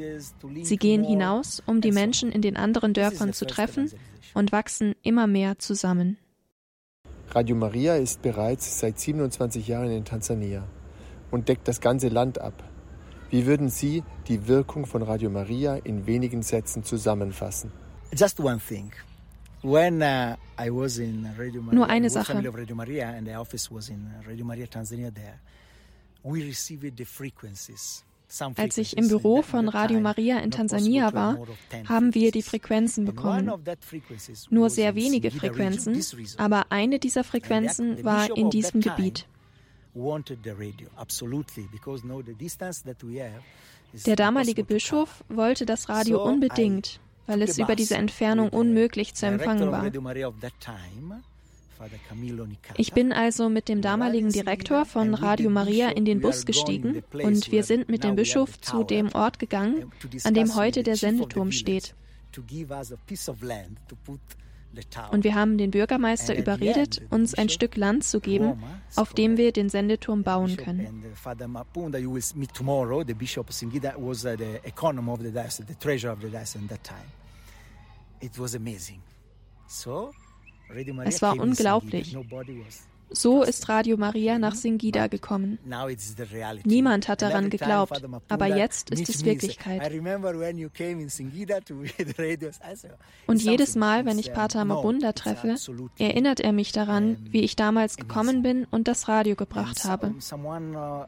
Sie 0.63 0.77
gehen 0.77 1.05
hinaus, 1.05 1.63
um 1.67 1.81
die 1.81 1.93
Menschen 1.93 2.33
in 2.33 2.43
den 2.43 2.57
anderen 2.57 2.93
Dörfern 2.93 3.33
zu 3.33 3.47
treffen 3.47 3.91
und 4.35 4.53
wachsen 4.53 4.95
immer 5.03 5.27
mehr 5.27 5.59
zusammen. 5.59 6.19
Radio 7.33 7.55
Maria 7.55 7.95
ist 7.95 8.23
bereits 8.23 8.81
seit 8.81 8.99
27 8.99 9.69
Jahren 9.69 9.93
in 9.93 10.05
Tansania 10.05 10.65
und 11.31 11.49
deckt 11.49 11.69
das 11.69 11.81
ganze 11.81 12.09
Land 12.09 12.41
ab. 12.41 12.65
Wie 13.31 13.47
würden 13.47 13.69
Sie 13.69 14.03
die 14.27 14.49
Wirkung 14.49 14.87
von 14.87 15.03
Radio 15.03 15.31
Maria 15.31 15.77
in 15.77 16.07
wenigen 16.07 16.43
Sätzen 16.43 16.83
zusammenfassen? 16.83 17.71
Just 18.13 18.41
one 18.41 18.59
thing. 18.59 18.91
Nur 19.63 20.39
eine 21.89 22.11
Sache. 22.11 22.49
of 22.49 22.57
Radio 22.57 22.75
Maria 22.75 23.11
and 23.11 23.27
the 23.27 23.37
office 23.37 23.71
was 23.71 23.89
in 23.89 24.11
Radio 24.27 24.45
Maria 24.45 24.67
Tanzania 24.67 25.13
there, 25.13 25.39
we 26.23 26.45
received 26.45 26.97
the 26.97 27.05
frequencies. 27.05 28.05
Als 28.57 28.79
ich 28.79 28.97
im 28.97 29.09
Büro 29.09 29.43
von 29.43 29.69
Radio 29.69 30.01
Maria 30.01 30.39
in 30.39 30.53
Tansania 30.53 31.13
war, 31.13 31.37
haben 31.89 32.15
wir 32.15 32.31
die 32.31 32.43
Frequenzen 32.43 33.05
bekommen. 33.05 33.51
Nur 34.51 34.71
sehr 34.71 34.95
wenige 34.95 35.33
Frequenzen, 35.33 36.01
aber 36.37 36.67
eine 36.71 37.01
dieser 37.01 37.25
Frequenzen 37.25 38.05
war 38.05 38.35
in 38.37 38.51
diesem 38.51 38.81
Gebiet. 38.81 39.27
Der 44.07 44.17
damalige 44.17 44.65
Bischof 44.65 45.25
wollte 45.29 45.67
das 45.67 45.89
Radio 45.89 46.23
unbedingt, 46.23 47.01
weil 47.31 47.43
es 47.43 47.59
über 47.59 47.77
diese 47.77 47.97
Entfernung 47.97 48.49
unmöglich 48.51 49.15
zu 49.15 49.27
empfangen 49.27 49.71
war. 49.71 49.91
Ich 52.77 52.93
bin 52.93 53.13
also 53.13 53.49
mit 53.49 53.69
dem 53.69 53.81
damaligen 53.81 54.31
Direktor 54.31 54.85
von 54.85 55.15
Radio 55.15 55.49
Maria 55.49 55.89
in 55.89 56.05
den 56.05 56.21
Bus 56.21 56.45
gestiegen 56.45 57.03
und 57.13 57.51
wir 57.51 57.65
sind 57.65 57.89
mit 57.89 58.05
dem 58.05 58.17
Bischof 58.17 58.61
zu 58.61 58.85
dem 58.85 59.11
Ort 59.15 59.39
gegangen, 59.39 59.91
an 60.25 60.35
dem 60.35 60.55
heute 60.57 60.83
der 60.83 60.97
Sendeturm 60.97 61.53
steht. 61.53 61.95
Und 65.11 65.25
wir 65.25 65.35
haben 65.35 65.59
den 65.59 65.71
Bürgermeister 65.73 66.37
überredet, 66.37 67.03
uns 67.11 67.35
ein 67.35 67.49
Stück 67.49 67.77
Land 67.77 68.05
zu 68.05 68.21
geben, 68.21 68.63
auf 68.95 69.15
dem 69.15 69.37
wir 69.37 69.53
den 69.53 69.69
Sendeturm 69.69 70.23
bauen 70.23 70.57
können. 70.57 71.05
Es 81.05 81.23
war 81.23 81.39
unglaublich. 81.39 82.17
So 83.13 83.43
ist 83.43 83.69
Radio 83.69 83.97
Maria 83.97 84.39
nach 84.39 84.55
Singida 84.55 85.09
gekommen. 85.09 85.59
Niemand 86.65 87.09
hat 87.09 87.23
daran 87.23 87.51
geglaubt, 87.51 88.01
aber 88.29 88.47
jetzt 88.47 88.91
ist 88.91 89.09
es 89.09 89.25
Wirklichkeit. 89.25 89.83
Und 93.27 93.43
jedes 93.43 93.75
Mal, 93.75 94.07
wenn 94.07 94.19
ich 94.19 94.33
Pater 94.33 94.65
Mabunda 94.65 95.13
treffe, 95.13 95.57
erinnert 95.99 96.39
er 96.41 96.53
mich 96.53 96.71
daran, 96.71 97.17
wie 97.31 97.41
ich 97.41 97.57
damals 97.57 97.97
gekommen 97.97 98.43
bin 98.43 98.65
und 98.71 98.87
das 98.87 99.09
Radio 99.09 99.35
gebracht 99.35 99.85
habe. 99.85 100.15
Uh, 100.15 101.05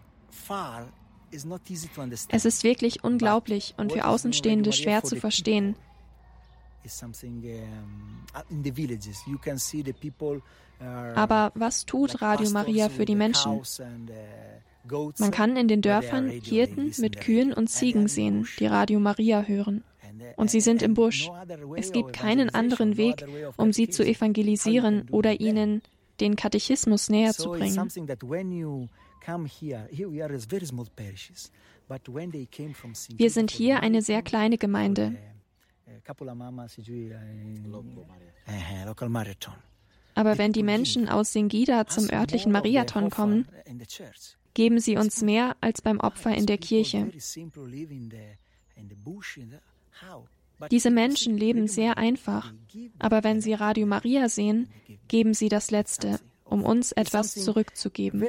es 2.29 2.45
ist 2.45 2.65
wirklich 2.65 3.05
unglaublich 3.05 3.75
und 3.77 3.93
für 3.93 4.07
Außenstehende 4.07 4.73
schwer 4.73 5.03
zu 5.05 5.17
verstehen. 5.17 5.77
Aber 11.15 11.53
was 11.55 11.87
tut 11.87 12.23
Radio 12.23 12.51
Maria 12.51 12.89
für 12.89 13.05
die 13.05 13.15
Menschen? 13.15 13.61
Uh, 14.91 15.13
Man 15.19 15.31
kann 15.31 15.57
in 15.57 15.69
den 15.69 15.81
Dörfern 15.81 16.29
Hirten 16.29 16.93
mit 16.99 17.21
Kühen 17.21 17.53
und 17.53 17.69
Ziegen 17.69 18.09
sehen, 18.09 18.49
die 18.59 18.67
Radio 18.67 18.99
Maria 18.99 19.43
hören. 19.43 19.85
Uh, 20.03 20.13
und 20.37 20.51
sie 20.51 20.61
sind 20.61 20.83
im 20.83 20.95
Busch. 20.95 21.31
Es 21.77 21.93
gibt 21.93 22.13
keinen 22.13 22.51
anderen 22.51 22.97
Weg, 22.97 23.25
um 23.57 23.73
sie 23.73 23.89
zu 23.89 24.05
evangelisieren 24.05 25.09
oder 25.11 25.41
ihnen 25.41 25.83
den 26.21 26.37
Katechismus 26.37 27.09
näher 27.09 27.33
zu 27.33 27.51
bringen. 27.51 27.89
Wir 33.17 33.31
sind 33.31 33.51
hier 33.51 33.81
eine 33.81 34.03
sehr 34.03 34.23
kleine 34.23 34.59
Gemeinde. 34.59 35.17
Aber 40.15 40.39
wenn 40.39 40.53
die 40.53 40.63
Menschen 40.63 41.09
aus 41.09 41.33
Singida 41.33 41.87
zum 41.87 42.11
örtlichen 42.11 42.53
Mariathon 42.53 43.11
kommen, 43.11 43.47
geben 44.55 44.81
sie 44.81 44.97
uns 44.97 45.23
mehr 45.23 45.57
als 45.61 45.81
beim 45.81 46.01
Opfer 46.01 46.35
in 46.35 46.47
der 46.47 46.59
Kirche. 46.59 47.11
Diese 50.71 50.91
Menschen 50.91 51.37
leben 51.37 51.67
sehr 51.67 51.99
einfach, 51.99 52.53
aber 52.99 53.25
wenn 53.25 53.41
sie 53.41 53.55
Radio 53.55 53.87
Maria 53.87 54.29
sehen, 54.29 54.69
geben 55.09 55.35
sie 55.35 55.49
das 55.49 55.71
Letzte, 55.71 56.21
um 56.45 56.65
uns 56.65 56.93
etwas 56.93 57.35
zurückzugeben. 57.35 58.23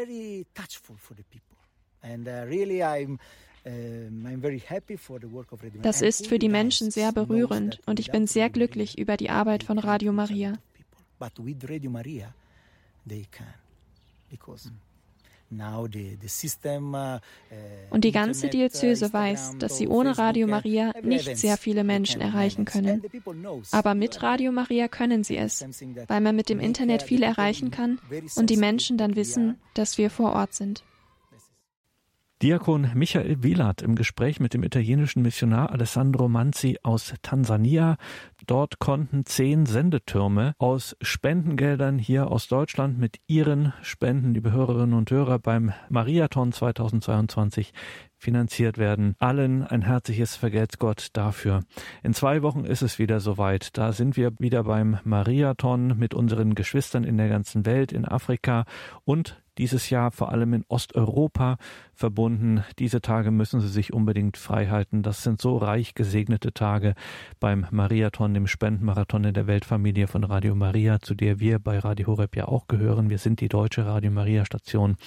Das 5.81 6.01
ist 6.01 6.27
für 6.27 6.39
die 6.39 6.49
Menschen 6.49 6.91
sehr 6.91 7.11
berührend 7.13 7.79
und 7.85 7.99
ich 7.99 8.11
bin 8.11 8.27
sehr 8.27 8.49
glücklich 8.49 8.97
über 8.97 9.15
die 9.15 9.29
Arbeit 9.29 9.63
von 9.63 9.79
Radio 9.79 10.11
Maria. 10.11 10.53
Und 17.89 18.03
die 18.03 18.11
ganze 18.11 18.49
Diözese 18.49 19.13
weiß, 19.13 19.57
dass 19.59 19.77
sie 19.77 19.87
ohne 19.87 20.17
Radio 20.17 20.47
Maria 20.47 20.93
nicht 21.01 21.37
sehr 21.37 21.57
viele 21.57 21.83
Menschen 21.83 22.21
erreichen 22.21 22.65
können. 22.65 23.03
Aber 23.71 23.93
mit 23.93 24.23
Radio 24.23 24.51
Maria 24.51 24.87
können 24.87 25.23
sie 25.23 25.37
es, 25.37 25.65
weil 26.07 26.21
man 26.21 26.35
mit 26.35 26.49
dem 26.49 26.59
Internet 26.59 27.03
viel 27.03 27.23
erreichen 27.23 27.71
kann 27.71 27.99
und 28.35 28.49
die 28.49 28.57
Menschen 28.57 28.97
dann 28.97 29.15
wissen, 29.15 29.59
dass 29.73 29.97
wir 29.97 30.09
vor 30.09 30.33
Ort 30.33 30.53
sind. 30.53 30.83
Diakon 32.43 32.91
Michael 32.93 33.41
Wieland 33.41 33.81
im 33.81 33.95
Gespräch 33.95 34.41
mit 34.41 34.53
dem 34.53 34.63
italienischen 34.63 35.21
Missionar 35.21 35.71
Alessandro 35.71 36.27
Manzi 36.27 36.77
aus 36.83 37.13
Tansania. 37.21 37.95
Dort 38.45 38.79
konnten 38.79 39.25
zehn 39.25 39.65
Sendetürme 39.65 40.53
aus 40.57 40.97
Spendengeldern 41.01 41.97
hier 41.97 42.29
aus 42.29 42.49
Deutschland 42.49 42.99
mit 42.99 43.21
ihren 43.27 43.71
Spenden, 43.81 44.33
liebe 44.33 44.51
Hörerinnen 44.51 44.93
und 44.93 45.09
Hörer, 45.09 45.39
beim 45.39 45.71
Mariathon 45.87 46.51
2022 46.51 47.71
finanziert 48.17 48.77
werden. 48.77 49.15
Allen 49.19 49.63
ein 49.63 49.81
herzliches 49.81 50.35
Vergelt's 50.35 50.79
Gott 50.79 51.07
dafür. 51.13 51.61
In 52.03 52.13
zwei 52.13 52.41
Wochen 52.41 52.65
ist 52.65 52.81
es 52.81 52.99
wieder 52.99 53.21
soweit. 53.21 53.77
Da 53.77 53.93
sind 53.93 54.17
wir 54.17 54.33
wieder 54.39 54.65
beim 54.65 54.99
Mariathon 55.05 55.97
mit 55.97 56.13
unseren 56.13 56.55
Geschwistern 56.55 57.05
in 57.05 57.15
der 57.15 57.29
ganzen 57.29 57.65
Welt, 57.65 57.93
in 57.93 58.03
Afrika 58.03 58.65
und 59.05 59.41
dieses 59.57 59.89
Jahr 59.89 60.11
vor 60.11 60.31
allem 60.31 60.53
in 60.53 60.65
Osteuropa 60.67 61.57
verbunden. 61.93 62.63
Diese 62.79 63.01
Tage 63.01 63.31
müssen 63.31 63.61
Sie 63.61 63.67
sich 63.67 63.93
unbedingt 63.93 64.37
frei 64.37 64.67
halten. 64.67 65.03
Das 65.03 65.23
sind 65.23 65.41
so 65.41 65.57
reich 65.57 65.93
gesegnete 65.93 66.53
Tage 66.53 66.95
beim 67.39 67.67
Mariathon, 67.71 68.33
dem 68.33 68.47
Spendenmarathon 68.47 69.23
in 69.25 69.33
der 69.33 69.47
Weltfamilie 69.47 70.07
von 70.07 70.23
Radio 70.23 70.55
Maria, 70.55 70.99
zu 70.99 71.13
der 71.15 71.39
wir 71.39 71.59
bei 71.59 71.79
Radio 71.79 72.07
Horeb 72.07 72.35
ja 72.35 72.47
auch 72.47 72.67
gehören. 72.67 73.09
Wir 73.09 73.17
sind 73.17 73.41
die 73.41 73.49
deutsche 73.49 73.85
Radio 73.85 74.11
Maria 74.11 74.45
Station. 74.45 74.97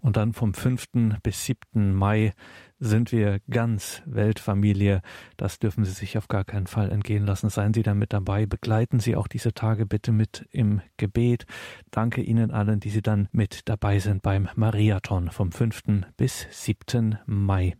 Und 0.00 0.16
dann 0.16 0.32
vom 0.32 0.54
5. 0.54 0.86
bis 1.22 1.44
7. 1.44 1.94
Mai 1.94 2.32
sind 2.78 3.12
wir 3.12 3.40
ganz 3.50 4.02
Weltfamilie. 4.06 5.02
Das 5.36 5.58
dürfen 5.58 5.84
Sie 5.84 5.92
sich 5.92 6.18
auf 6.18 6.28
gar 6.28 6.44
keinen 6.44 6.66
Fall 6.66 6.90
entgehen 6.90 7.26
lassen. 7.26 7.50
Seien 7.50 7.74
Sie 7.74 7.82
da 7.82 7.94
mit 7.94 8.12
dabei. 8.12 8.46
Begleiten 8.46 9.00
Sie 9.00 9.16
auch 9.16 9.28
diese 9.28 9.52
Tage 9.52 9.86
bitte 9.86 10.12
mit 10.12 10.46
im 10.50 10.80
Gebet. 10.96 11.46
Danke 11.90 12.22
Ihnen 12.22 12.50
allen, 12.50 12.80
die 12.80 12.90
Sie 12.90 13.02
dann 13.02 13.28
mit 13.32 13.68
dabei 13.68 13.98
sind 13.98 14.22
beim 14.22 14.48
Mariathon 14.54 15.30
vom 15.30 15.52
5. 15.52 15.82
bis 16.16 16.46
7. 16.50 17.18
Mai. 17.26 17.76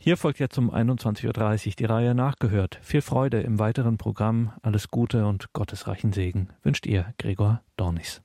Hier 0.00 0.16
folgt 0.16 0.38
jetzt 0.38 0.58
um 0.58 0.72
21.30 0.72 1.66
Uhr 1.66 1.74
die 1.78 1.84
Reihe 1.84 2.14
nachgehört. 2.14 2.78
Viel 2.82 3.00
Freude 3.00 3.40
im 3.40 3.58
weiteren 3.58 3.96
Programm. 3.96 4.52
Alles 4.62 4.90
Gute 4.90 5.26
und 5.26 5.52
gottesreichen 5.52 6.12
Segen 6.12 6.48
wünscht 6.62 6.86
ihr 6.86 7.12
Gregor 7.18 7.62
Dornis. 7.76 8.22